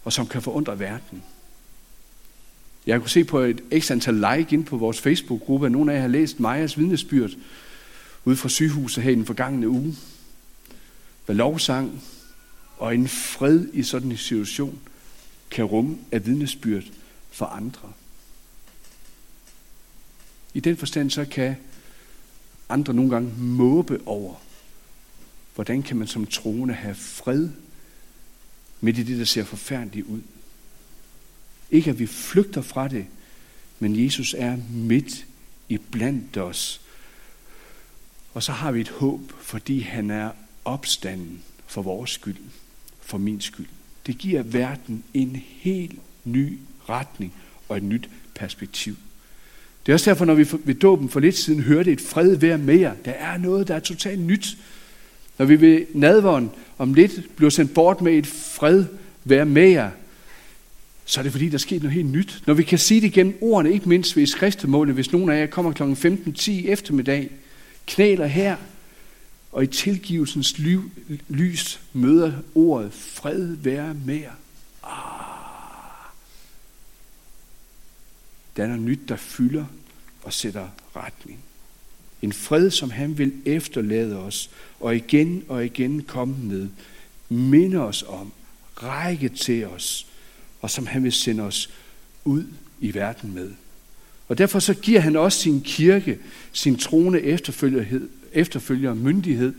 og 0.04 0.12
som 0.12 0.26
kan 0.26 0.42
forundre 0.42 0.78
verden. 0.78 1.22
Jeg 2.86 3.00
kunne 3.00 3.10
se 3.10 3.24
på 3.24 3.38
et 3.38 3.60
ekstra 3.70 3.94
antal 3.94 4.14
like 4.14 4.54
ind 4.54 4.64
på 4.64 4.76
vores 4.76 5.00
Facebook-gruppe, 5.00 5.66
at 5.66 5.72
nogle 5.72 5.92
af 5.92 5.96
jer 5.96 6.00
har 6.00 6.08
læst 6.08 6.40
Majas 6.40 6.78
vidnesbyrd 6.78 7.30
ude 8.24 8.36
fra 8.36 8.48
sygehuset 8.48 9.04
her 9.04 9.10
i 9.10 9.14
den 9.14 9.26
forgangne 9.26 9.68
uge. 9.68 9.96
Hvad 11.26 11.36
lovsang 11.36 12.02
og 12.78 12.94
en 12.94 13.08
fred 13.08 13.66
i 13.72 13.82
sådan 13.82 14.10
en 14.10 14.16
situation 14.16 14.78
kan 15.50 15.64
rumme 15.64 15.98
af 16.12 16.26
vidnesbyrd 16.26 16.84
for 17.30 17.46
andre. 17.46 17.92
I 20.54 20.60
den 20.60 20.76
forstand 20.76 21.10
så 21.10 21.24
kan 21.24 21.56
andre 22.68 22.94
nogle 22.94 23.10
gange 23.10 23.34
måbe 23.38 24.00
over, 24.06 24.34
hvordan 25.54 25.82
kan 25.82 25.96
man 25.96 26.06
som 26.06 26.26
troende 26.26 26.74
have 26.74 26.94
fred 26.94 27.48
midt 28.80 28.98
i 28.98 29.02
det, 29.02 29.18
der 29.18 29.24
ser 29.24 29.44
forfærdeligt 29.44 30.06
ud. 30.06 30.20
Ikke 31.70 31.90
at 31.90 31.98
vi 31.98 32.06
flygter 32.06 32.62
fra 32.62 32.88
det, 32.88 33.06
men 33.78 34.04
Jesus 34.04 34.34
er 34.38 34.56
midt 34.70 35.26
i 35.68 35.78
blandt 35.78 36.36
os. 36.36 36.80
Og 38.34 38.42
så 38.42 38.52
har 38.52 38.72
vi 38.72 38.80
et 38.80 38.88
håb, 38.88 39.32
fordi 39.40 39.80
han 39.80 40.10
er 40.10 40.30
opstanden 40.64 41.42
for 41.66 41.82
vores 41.82 42.10
skyld, 42.10 42.36
for 43.00 43.18
min 43.18 43.40
skyld. 43.40 43.66
Det 44.06 44.18
giver 44.18 44.42
verden 44.42 45.04
en 45.14 45.42
helt 45.48 45.98
ny 46.24 46.58
retning 46.88 47.32
og 47.68 47.76
et 47.76 47.82
nyt 47.82 48.08
perspektiv. 48.34 48.96
Det 49.86 49.92
er 49.92 49.94
også 49.94 50.10
derfor, 50.10 50.24
når 50.24 50.34
vi 50.34 50.46
ved 50.64 50.74
dåben 50.74 51.08
for 51.08 51.20
lidt 51.20 51.36
siden 51.36 51.62
hørte 51.62 51.92
et 51.92 52.00
fred 52.00 52.36
være 52.36 52.58
med 52.58 52.78
jer. 52.78 52.94
Der 53.04 53.10
er 53.10 53.38
noget, 53.38 53.68
der 53.68 53.74
er 53.74 53.80
totalt 53.80 54.20
nyt. 54.20 54.56
Når 55.38 55.46
vi 55.46 55.60
ved 55.60 55.86
nadvåren 55.94 56.50
om 56.78 56.94
lidt 56.94 57.36
bliver 57.36 57.50
sendt 57.50 57.74
bort 57.74 58.00
med 58.00 58.12
et 58.12 58.26
fred 58.26 58.84
være 59.24 59.44
med 59.44 59.68
jer, 59.68 59.90
så 61.04 61.20
er 61.20 61.22
det 61.22 61.32
fordi, 61.32 61.48
der 61.48 61.58
sker 61.58 61.78
noget 61.78 61.92
helt 61.92 62.12
nyt. 62.12 62.42
Når 62.46 62.54
vi 62.54 62.62
kan 62.62 62.78
sige 62.78 63.00
det 63.00 63.12
gennem 63.12 63.38
ordene, 63.40 63.74
ikke 63.74 63.88
mindst 63.88 64.16
ved 64.16 64.26
skriftemålet, 64.26 64.94
hvis 64.94 65.12
nogen 65.12 65.30
af 65.30 65.40
jer 65.40 65.46
kommer 65.46 65.72
kl. 65.72 65.82
15.10 65.82 66.52
eftermiddag, 66.52 67.30
knæler 67.86 68.26
her, 68.26 68.56
og 69.54 69.64
i 69.64 69.66
tilgivelsens 69.66 70.58
lys 71.28 71.80
møder 71.92 72.32
ordet 72.54 72.92
fred 72.92 73.56
være 73.56 73.94
med 73.94 74.16
jer. 74.16 74.32
Ah. 74.82 76.10
Der 78.56 78.62
er 78.62 78.66
noget 78.66 78.82
nyt, 78.82 79.00
der 79.08 79.16
fylder 79.16 79.64
og 80.22 80.32
sætter 80.32 80.68
retning. 80.96 81.38
En 82.22 82.32
fred, 82.32 82.70
som 82.70 82.90
han 82.90 83.18
vil 83.18 83.32
efterlade 83.44 84.18
os, 84.18 84.50
og 84.80 84.96
igen 84.96 85.44
og 85.48 85.64
igen 85.64 86.02
komme 86.02 86.36
med, 86.38 86.68
minde 87.28 87.78
os 87.78 88.04
om, 88.08 88.32
række 88.82 89.28
til 89.28 89.66
os, 89.66 90.06
og 90.60 90.70
som 90.70 90.86
han 90.86 91.04
vil 91.04 91.12
sende 91.12 91.42
os 91.42 91.70
ud 92.24 92.44
i 92.80 92.94
verden 92.94 93.34
med. 93.34 93.52
Og 94.28 94.38
derfor 94.38 94.58
så 94.58 94.74
giver 94.74 95.00
han 95.00 95.16
også 95.16 95.38
sin 95.38 95.60
kirke, 95.60 96.18
sin 96.52 96.76
troende 96.76 97.20
efterfølger 98.32 98.94
myndighed 98.94 99.54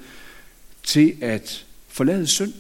til 0.84 1.14
at 1.22 1.66
forlade 1.88 2.28
synd. 2.28 2.54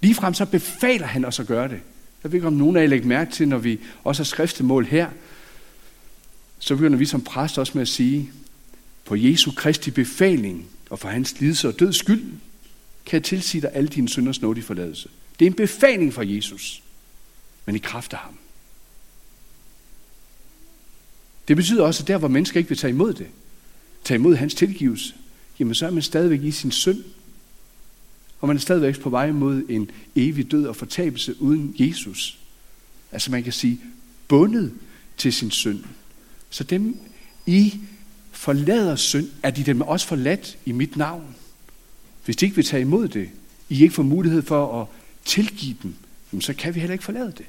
Ligefrem 0.00 0.34
så 0.34 0.44
befaler 0.44 1.06
han 1.06 1.24
os 1.24 1.40
at 1.40 1.46
gøre 1.46 1.68
det. 1.68 1.80
Jeg 2.22 2.32
ved 2.32 2.36
ikke, 2.36 2.46
om 2.46 2.52
nogen 2.52 2.76
af 2.76 2.80
jer 2.80 2.86
lægger 2.86 3.06
mærke 3.06 3.32
til, 3.32 3.48
når 3.48 3.58
vi 3.58 3.80
også 4.04 4.22
har 4.22 4.24
skriftemål 4.24 4.84
her, 4.84 5.08
så 6.58 6.76
begynder 6.76 6.98
vi 6.98 7.06
som 7.06 7.20
præst 7.20 7.58
også 7.58 7.72
med 7.74 7.82
at 7.82 7.88
sige, 7.88 8.30
på 9.04 9.16
Jesu 9.16 9.50
Kristi 9.56 9.90
befaling 9.90 10.66
og 10.90 10.98
for 10.98 11.08
hans 11.08 11.40
lidelse 11.40 11.68
og 11.68 11.80
død 11.80 11.92
skyld, 11.92 12.22
kan 13.06 13.16
jeg 13.16 13.24
tilsige 13.24 13.60
dig 13.62 13.70
alle 13.74 13.88
dine 13.88 14.08
synders 14.08 14.40
nådige 14.40 14.64
forladelse. 14.64 15.08
Det 15.38 15.44
er 15.44 15.50
en 15.50 15.56
befaling 15.56 16.14
fra 16.14 16.22
Jesus, 16.26 16.82
men 17.66 17.76
i 17.76 17.78
kraft 17.78 18.12
af 18.12 18.18
ham. 18.18 18.38
Det 21.48 21.56
betyder 21.56 21.84
også, 21.84 22.02
at 22.02 22.08
der, 22.08 22.18
hvor 22.18 22.28
mennesker 22.28 22.58
ikke 22.58 22.68
vil 22.68 22.78
tage 22.78 22.90
imod 22.90 23.14
det, 23.14 23.26
tage 24.04 24.18
imod 24.18 24.36
hans 24.36 24.54
tilgivelse, 24.54 25.14
jamen 25.58 25.74
så 25.74 25.86
er 25.86 25.90
man 25.90 26.02
stadigvæk 26.02 26.42
i 26.42 26.50
sin 26.50 26.70
synd. 26.70 27.04
Og 28.40 28.48
man 28.48 28.56
er 28.56 28.60
stadigvæk 28.60 29.00
på 29.00 29.10
vej 29.10 29.32
mod 29.32 29.62
en 29.68 29.90
evig 30.16 30.50
død 30.50 30.66
og 30.66 30.76
fortabelse 30.76 31.42
uden 31.42 31.74
Jesus. 31.78 32.38
Altså 33.12 33.30
man 33.30 33.42
kan 33.42 33.52
sige, 33.52 33.80
bundet 34.28 34.72
til 35.16 35.32
sin 35.32 35.50
synd. 35.50 35.84
Så 36.50 36.64
dem, 36.64 36.98
I 37.46 37.80
forlader 38.32 38.96
synd, 38.96 39.28
er 39.42 39.50
de 39.50 39.64
dem 39.64 39.80
også 39.80 40.06
forladt 40.06 40.58
i 40.64 40.72
mit 40.72 40.96
navn. 40.96 41.36
Hvis 42.24 42.36
de 42.36 42.44
ikke 42.44 42.56
vil 42.56 42.64
tage 42.64 42.80
imod 42.80 43.08
det, 43.08 43.28
I 43.68 43.82
ikke 43.82 43.94
får 43.94 44.02
mulighed 44.02 44.42
for 44.42 44.82
at 44.82 44.86
tilgive 45.24 45.76
dem, 45.82 45.94
så 46.40 46.54
kan 46.54 46.74
vi 46.74 46.80
heller 46.80 46.92
ikke 46.92 47.04
forlade 47.04 47.32
det. 47.38 47.46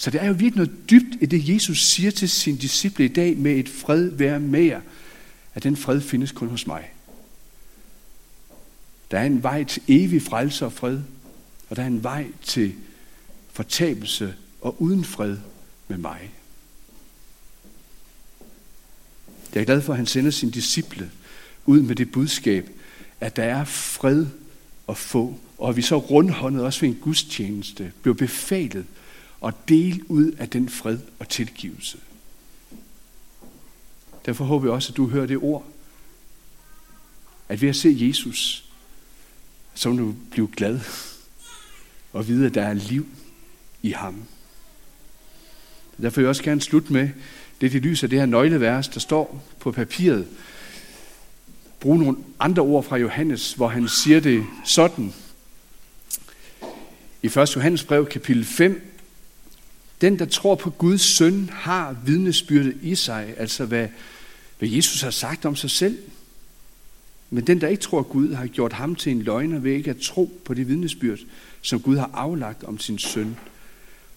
Så 0.00 0.10
det 0.10 0.22
er 0.22 0.26
jo 0.26 0.32
virkelig 0.32 0.66
noget 0.66 0.90
dybt 0.90 1.22
i 1.22 1.26
det, 1.26 1.48
Jesus 1.48 1.86
siger 1.86 2.10
til 2.10 2.28
sin 2.28 2.56
disciple 2.56 3.04
i 3.04 3.08
dag 3.08 3.36
med 3.36 3.52
et 3.52 3.68
fred 3.68 4.08
være 4.10 4.40
med 4.40 4.62
jer, 4.62 4.80
at 5.54 5.62
den 5.62 5.76
fred 5.76 6.00
findes 6.00 6.32
kun 6.32 6.48
hos 6.48 6.66
mig. 6.66 6.90
Der 9.10 9.18
er 9.18 9.24
en 9.24 9.42
vej 9.42 9.64
til 9.64 9.82
evig 9.88 10.22
frelse 10.22 10.64
og 10.64 10.72
fred, 10.72 11.00
og 11.68 11.76
der 11.76 11.82
er 11.82 11.86
en 11.86 12.02
vej 12.02 12.26
til 12.42 12.74
fortabelse 13.52 14.34
og 14.60 14.82
uden 14.82 15.04
fred 15.04 15.36
med 15.88 15.98
mig. 15.98 16.30
Jeg 19.54 19.60
er 19.60 19.64
glad 19.64 19.80
for, 19.80 19.92
at 19.92 19.96
han 19.96 20.06
sender 20.06 20.30
sin 20.30 20.50
disciple 20.50 21.10
ud 21.66 21.82
med 21.82 21.96
det 21.96 22.12
budskab, 22.12 22.70
at 23.20 23.36
der 23.36 23.44
er 23.44 23.64
fred 23.64 24.26
at 24.88 24.96
få, 24.96 25.38
og 25.58 25.68
at 25.68 25.76
vi 25.76 25.82
så 25.82 25.96
rundhåndet 25.96 26.62
også 26.62 26.80
ved 26.80 26.88
en 26.88 27.00
gudstjeneste 27.00 27.92
blev 28.02 28.16
befalet 28.16 28.86
og 29.40 29.68
del 29.68 30.02
ud 30.08 30.32
af 30.32 30.48
den 30.48 30.68
fred 30.68 30.98
og 31.18 31.28
tilgivelse. 31.28 31.98
Derfor 34.26 34.44
håber 34.44 34.66
jeg 34.66 34.72
også, 34.72 34.92
at 34.92 34.96
du 34.96 35.08
hører 35.08 35.26
det 35.26 35.36
ord, 35.36 35.64
at 37.48 37.62
ved 37.62 37.68
at 37.68 37.76
se 37.76 37.96
Jesus, 38.00 38.64
så 39.74 39.90
vil 39.90 39.98
du 39.98 40.14
blive 40.30 40.48
glad 40.56 40.80
og 42.12 42.28
vide, 42.28 42.46
at 42.46 42.54
der 42.54 42.62
er 42.62 42.74
liv 42.74 43.06
i 43.82 43.90
ham. 43.90 44.24
Derfor 46.02 46.16
vil 46.16 46.22
jeg 46.22 46.28
også 46.28 46.42
gerne 46.42 46.60
slutte 46.60 46.92
med, 46.92 47.08
det 47.60 47.72
det 47.72 47.82
lyser 47.82 48.06
det 48.06 48.18
her 48.18 48.26
nøglevers, 48.26 48.88
der 48.88 49.00
står 49.00 49.44
på 49.60 49.72
papiret. 49.72 50.28
Brug 51.80 51.98
nogle 51.98 52.16
andre 52.40 52.62
ord 52.62 52.84
fra 52.84 52.96
Johannes, 52.96 53.52
hvor 53.52 53.68
han 53.68 53.88
siger 53.88 54.20
det 54.20 54.46
sådan. 54.64 55.14
I 57.22 57.26
1. 57.26 57.56
Johannes 57.56 57.84
brev, 57.84 58.06
kapitel 58.06 58.44
5, 58.44 58.97
den, 60.00 60.18
der 60.18 60.24
tror 60.24 60.54
på 60.54 60.70
Guds 60.70 61.00
søn, 61.00 61.50
har 61.52 61.96
vidnesbyrdet 62.06 62.76
i 62.82 62.94
sig, 62.94 63.34
altså 63.36 63.64
hvad, 63.64 63.88
hvad 64.58 64.68
Jesus 64.68 65.00
har 65.00 65.10
sagt 65.10 65.44
om 65.44 65.56
sig 65.56 65.70
selv. 65.70 65.98
Men 67.30 67.46
den, 67.46 67.60
der 67.60 67.68
ikke 67.68 67.82
tror 67.82 68.02
Gud, 68.02 68.34
har 68.34 68.46
gjort 68.46 68.72
ham 68.72 68.94
til 68.94 69.12
en 69.12 69.22
løgner 69.22 69.58
ved 69.58 69.72
ikke 69.72 69.90
at 69.90 69.96
tro 69.96 70.40
på 70.44 70.54
det 70.54 70.68
vidnesbyrd, 70.68 71.18
som 71.62 71.80
Gud 71.80 71.96
har 71.96 72.10
aflagt 72.14 72.64
om 72.64 72.78
sin 72.78 72.98
søn. 72.98 73.36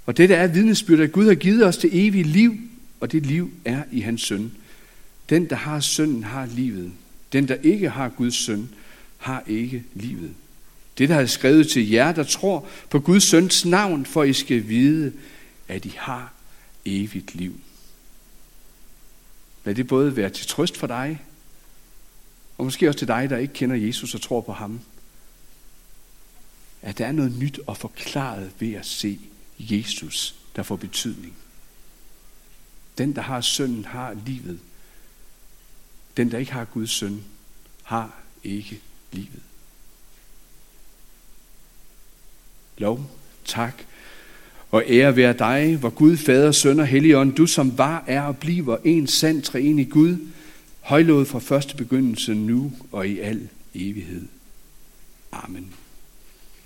Og 0.06 0.18
det, 0.18 0.30
der 0.30 0.38
er 0.38 0.48
vidnesbyrdet, 0.48 1.04
at 1.04 1.12
Gud 1.12 1.28
har 1.28 1.36
givet 1.36 1.66
os 1.66 1.78
det 1.78 1.90
evige 2.08 2.24
liv, 2.24 2.58
og 3.00 3.12
det 3.12 3.26
liv 3.26 3.52
er 3.66 3.84
i 3.92 4.00
hans 4.00 4.22
søn. 4.22 4.52
Den, 5.30 5.50
der 5.50 5.56
har 5.56 5.80
sønnen, 5.80 6.24
har 6.24 6.46
livet. 6.46 6.92
Den, 7.34 7.48
der 7.48 7.56
ikke 7.64 7.90
har 7.90 8.10
Guds 8.10 8.36
søn, 8.36 8.70
har 9.18 9.44
ikke 9.48 9.84
livet. 9.94 10.32
Det, 10.98 11.10
der 11.10 11.16
er 11.16 11.26
skrevet 11.26 11.68
til 11.68 11.90
jer, 11.90 12.12
der 12.12 12.24
tror 12.24 12.68
på 12.90 13.00
Guds 13.00 13.24
søns 13.24 13.66
navn, 13.66 14.06
for 14.06 14.24
I 14.24 14.34
skal 14.34 14.68
vide, 14.68 15.12
at 15.72 15.86
I 15.86 15.90
har 15.90 16.34
evigt 16.86 17.36
liv. 17.36 17.60
Lad 19.64 19.76
det 19.76 19.88
både 19.88 20.16
være 20.16 20.30
til 20.30 20.48
trøst 20.48 20.78
for 20.78 20.88
dig, 20.88 21.26
og 22.58 22.66
måske 22.66 22.88
også 22.88 22.98
til 22.98 23.08
dig, 23.08 23.30
der 23.30 23.38
ikke 23.38 23.54
kender 23.54 23.76
Jesus 23.76 24.16
og 24.16 24.22
tror 24.22 24.42
på 24.42 24.54
ham. 24.54 24.82
At 26.82 26.98
der 26.98 27.06
er 27.06 27.12
noget 27.12 27.38
nyt 27.38 27.60
og 27.68 27.78
forklaret 27.78 28.52
ved 28.60 28.74
at 28.74 28.86
se 28.86 29.20
Jesus, 29.60 30.36
der 30.56 30.64
får 30.64 30.76
betydning. 30.76 31.36
Den, 32.98 33.16
der 33.16 33.22
har 33.22 33.42
sønnen, 33.42 33.86
har 33.86 34.14
livet. 34.26 34.60
Den, 36.18 36.32
der 36.32 36.38
ikke 36.38 36.52
har 36.52 36.66
Guds 36.66 36.92
søn, 36.92 37.24
har 37.84 38.22
ikke 38.44 38.82
livet. 39.12 39.42
Lov, 42.78 43.12
tak 43.46 43.84
og 44.72 44.84
ære 44.88 45.16
være 45.16 45.34
dig, 45.34 45.78
hvor 45.78 45.90
Gud, 45.90 46.18
Fader, 46.18 46.52
Søn 46.52 46.80
og 46.80 46.88
Helligånd, 46.88 47.34
du 47.34 47.46
som 47.46 47.78
var, 47.78 48.04
er 48.08 48.22
og 48.22 48.38
bliver 48.38 48.78
en 48.84 49.08
sand 49.08 49.42
træenig 49.42 49.90
Gud, 49.90 50.18
højlået 50.80 51.28
fra 51.28 51.40
første 51.40 51.76
begyndelse 51.76 52.34
nu 52.34 52.72
og 52.92 53.08
i 53.08 53.20
al 53.20 53.50
evighed. 53.76 54.28
Amen. 55.32 55.74